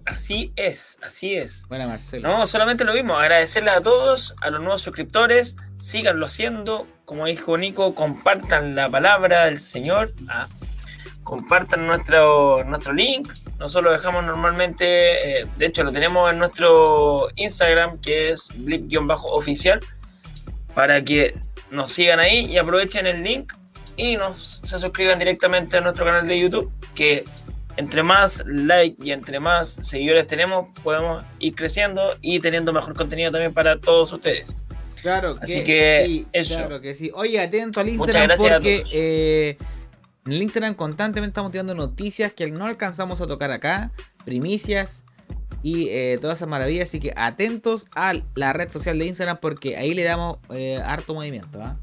[0.06, 1.66] Así es, así es.
[1.70, 2.28] buena Marcelo.
[2.28, 7.58] No, solamente lo mismo, agradecerle a todos, a los nuevos suscriptores, síganlo haciendo, como dijo
[7.58, 10.14] Nico, compartan la palabra del Señor,
[11.28, 17.28] compartan nuestro, nuestro link, nosotros lo dejamos normalmente, eh, de hecho lo tenemos en nuestro
[17.36, 19.82] Instagram, que es blip-oficial,
[20.74, 21.34] para que
[21.70, 23.52] nos sigan ahí y aprovechen el link
[23.98, 27.26] y nos se suscriban directamente a nuestro canal de YouTube, que
[27.76, 33.32] entre más like y entre más seguidores tenemos, podemos ir creciendo y teniendo mejor contenido
[33.32, 34.56] también para todos ustedes.
[35.02, 36.56] Claro que, Así que sí, eso.
[36.56, 37.12] claro que sí.
[37.14, 38.92] Oye, atento al Muchas Instagram gracias a porque todos.
[38.96, 39.58] eh,
[40.28, 43.92] en el Instagram constantemente estamos tirando noticias que no alcanzamos a tocar acá,
[44.26, 45.04] primicias
[45.64, 46.90] y eh, todas esas maravillas.
[46.90, 51.14] Así que atentos a la red social de Instagram porque ahí le damos eh, harto
[51.14, 51.62] movimiento.
[51.64, 51.78] ¿ah?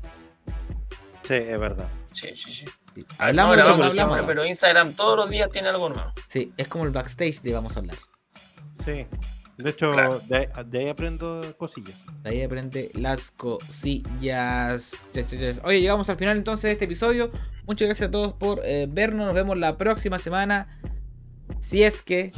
[1.22, 1.88] Sí, es verdad.
[2.12, 2.64] Sí, sí, sí.
[2.94, 3.00] Sí.
[3.00, 4.28] No Hablamos, grabamos hablamos, siempre, hablamos.
[4.28, 6.12] pero Instagram todos los días tiene algo nuevo.
[6.28, 7.96] Sí, es como el backstage de vamos a hablar.
[8.84, 9.06] Sí.
[9.56, 10.20] De hecho, Claro.
[10.28, 11.94] de, de ahí aprendo cosillas.
[12.22, 14.92] De ahí aprende las cosillas.
[15.64, 17.30] Oye, llegamos al final entonces de este episodio.
[17.66, 19.26] Muchas gracias a todos por eh, vernos.
[19.26, 20.68] Nos vemos la próxima semana.
[21.60, 22.32] Si es que.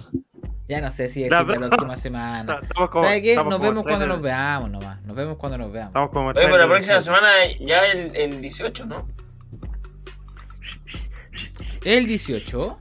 [0.68, 2.58] Ya no sé si es La la, próxima semana.
[2.62, 3.36] Estamos como- ¿Sabes qué?
[3.36, 5.00] Nos vemos cuando nos veamos nomás.
[5.02, 5.90] Nos vemos cuando nos veamos.
[5.90, 7.28] Estamos como Oye, pero la próxima semana
[7.60, 9.06] ya el, el 18, ¿no?
[11.84, 12.78] El 18.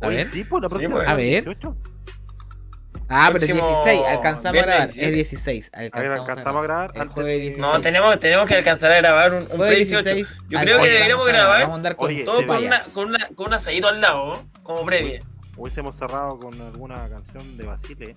[0.00, 0.26] A Oye, ver.
[0.26, 1.02] sí, pues la próxima pues.
[1.04, 1.44] semana A ver.
[1.44, 1.76] 18.
[3.08, 4.02] Ah, pero es próximo 16.
[4.08, 4.86] Alcanzamos a grabar.
[4.88, 5.08] 17.
[5.08, 5.70] Es 16.
[5.72, 7.60] A ver, Alcanzamos, alcanzamos a grabar El antes jueves de- 16.
[7.72, 10.02] No, tenemos, tenemos que alcanzar a grabar un, un Jueves pre-18.
[10.14, 10.28] 16.
[10.28, 13.08] Yo creo que alcanzamos deberíamos grabar Vamos a andar con Oye, Todo con, una, con,
[13.08, 14.48] una, con un asadito al lado, ¿no?
[14.62, 15.20] como previa.
[15.56, 18.16] Hubiésemos cerrado con alguna canción de Basile.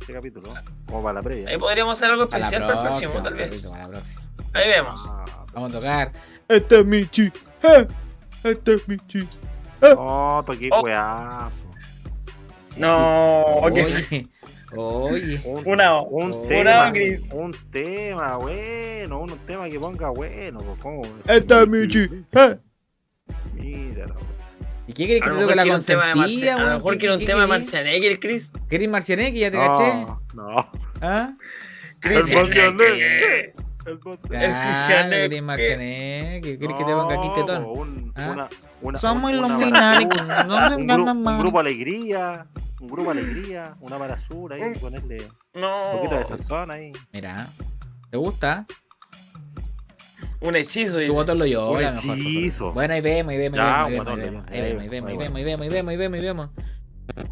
[0.00, 0.52] Este capítulo,
[0.86, 1.48] como para la previa.
[1.48, 3.62] Ahí podríamos hacer algo especial para el próximo, tal vez.
[3.64, 4.16] la.
[4.54, 5.06] Ahí vemos.
[5.10, 6.12] Ah, Vamos a tocar.
[6.48, 7.32] Este es Michi.
[7.62, 7.86] eh,
[8.44, 9.28] Este es Michi.
[9.82, 10.80] no, toqué Oh.
[10.82, 11.50] weá.
[12.78, 13.44] No.
[13.56, 13.84] Oye.
[14.76, 15.40] Oye.
[15.44, 16.40] Un, Una, un Oh.
[16.46, 17.22] tema, Chris.
[17.32, 21.02] un tema bueno, un tema que ponga bueno, po, ¿cómo?
[21.26, 22.08] Este es Michi.
[22.32, 22.58] eh.
[23.54, 24.06] Mira,
[24.86, 26.74] ¿Y qué querés A que te toque la quiere un tema de consentida, A lo
[26.76, 27.46] mejor ¿Qué- quiere un tema de?
[27.46, 28.52] Marcianeque, el Chris.
[28.68, 29.38] ¿Querés Marcianeque?
[29.38, 29.84] ¿Ya te caché?
[30.06, 30.66] no, no.
[31.00, 31.32] ¿Ah?
[32.02, 33.54] El Marcianeque.
[33.86, 35.28] El Cristianeque.
[35.28, 36.58] querés Marcianeque.
[36.58, 37.64] ¿Querés que te ponga aquí tetón?
[37.64, 38.30] un- ¿Ah?
[38.32, 38.48] una,
[38.82, 39.56] una, Somos un- los No
[40.76, 42.46] un, un grupo alegría,
[42.80, 45.90] un grupo alegría, una basura ahí, ponerle un No.
[45.96, 46.92] poquito de sazón ahí.
[47.12, 47.48] Mira.
[48.10, 48.66] ¿Te gusta?
[50.40, 51.00] Un hechizo.
[51.04, 51.90] Su botón lo llora.
[51.90, 52.72] Un hechizo.
[52.72, 55.08] Bueno, ahí vemos, ahí vemos, ahí un vemos, ahí botón vemos, ahí vemos, ahí vemos,
[55.10, 56.50] ahí vemos, ahí vemos, ahí vemos,
[57.16, 57.26] ahí.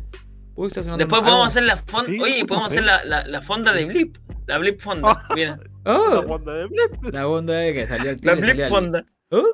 [0.56, 1.24] Uy, está Después algo.
[1.24, 2.06] podemos hacer la fonda.
[2.06, 4.16] Sí, Oye, podemos hacer la, la, la fonda de Blip.
[4.46, 5.22] La Blip fonda.
[5.34, 5.58] Mira.
[5.84, 6.22] La ¡Oh!
[6.22, 7.14] fonda de Blip.
[7.14, 9.04] La onda de que salió el La Blip fonda.
[9.30, 9.44] ¡Oh!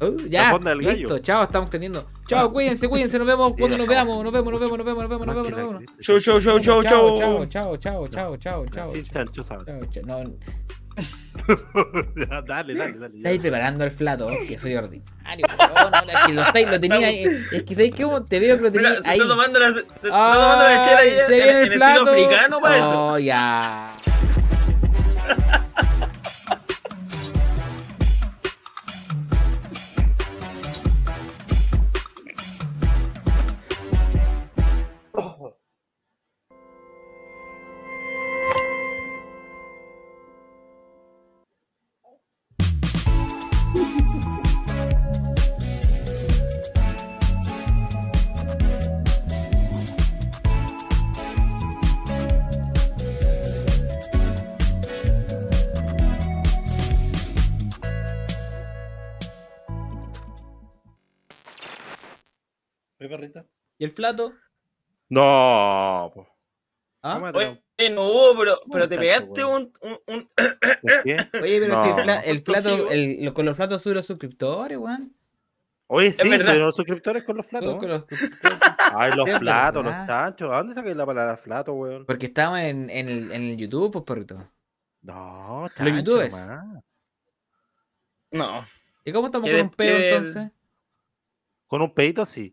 [0.00, 0.16] ¡Oh!
[0.28, 2.06] Ya, listo, chao, estamos teniendo.
[2.26, 5.10] Chao, cuídense, cuídense, nos vemos cuando nos veamos, nos vemos, nos vemos, nos vemos, nos
[5.10, 5.82] vemos, nos vemos, nos vemos.
[6.00, 7.46] Chau, chau, chau, chau, Chao, chau.
[7.46, 9.64] chao, chao, chao, chao, chao, chao, chao.
[9.64, 10.24] Chao, chao.
[10.96, 13.16] No, dale, dale, dale.
[13.16, 15.46] Estáis preparando el plato, que soy ordinario.
[15.46, 17.24] es que lo, estáis, lo tenía ahí.
[17.52, 19.18] Es que sabéis que te veo que lo tenía se ahí.
[19.18, 21.78] está tomando la, se, se está tomando la chela ahí se en, viene en el
[21.78, 22.02] plato.
[22.10, 23.06] africano para eso.
[23.12, 23.92] Oh, ya.
[63.80, 64.34] ¿Y el plato?
[65.08, 66.28] No, po.
[67.02, 67.14] ¿Ah?
[67.14, 71.16] ¿Cómo te- Oye, no hubo, pero, pero te pegaste un, un, un- ¿Por qué?
[71.42, 72.02] Oye, pero si el, No.
[72.02, 75.16] pla- el plato, el, lo- con los platos suben los suscriptores, weón.
[75.86, 77.76] Oye, sí, subieron los suscriptores con los platos.
[77.76, 78.60] con los suscriptores.
[78.94, 80.50] Ay, los platos, los tanchos.
[80.52, 82.04] ¿A dónde saqué la palabra flato, weón?
[82.04, 84.36] Porque estamos en, en, el, en el YouTube, pues, perrito.
[85.00, 86.32] No, Los chancho youtubers.
[86.32, 86.84] nomás.
[88.30, 88.64] No.
[89.06, 90.50] ¿Y cómo estamos con un pedo entonces?
[91.66, 92.52] Con un peito, sí.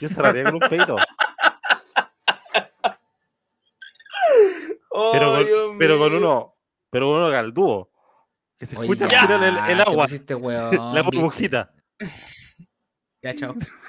[0.00, 0.96] Yo cerraría con un peito.
[5.12, 6.56] Pero Oh, con, pero con uno,
[6.90, 7.90] pero con uno caldúo.
[8.58, 11.72] Que se Oye, escucha al ya, final el, el te agua, pusiste weón, la burbujita.
[13.22, 13.54] Ya, chao.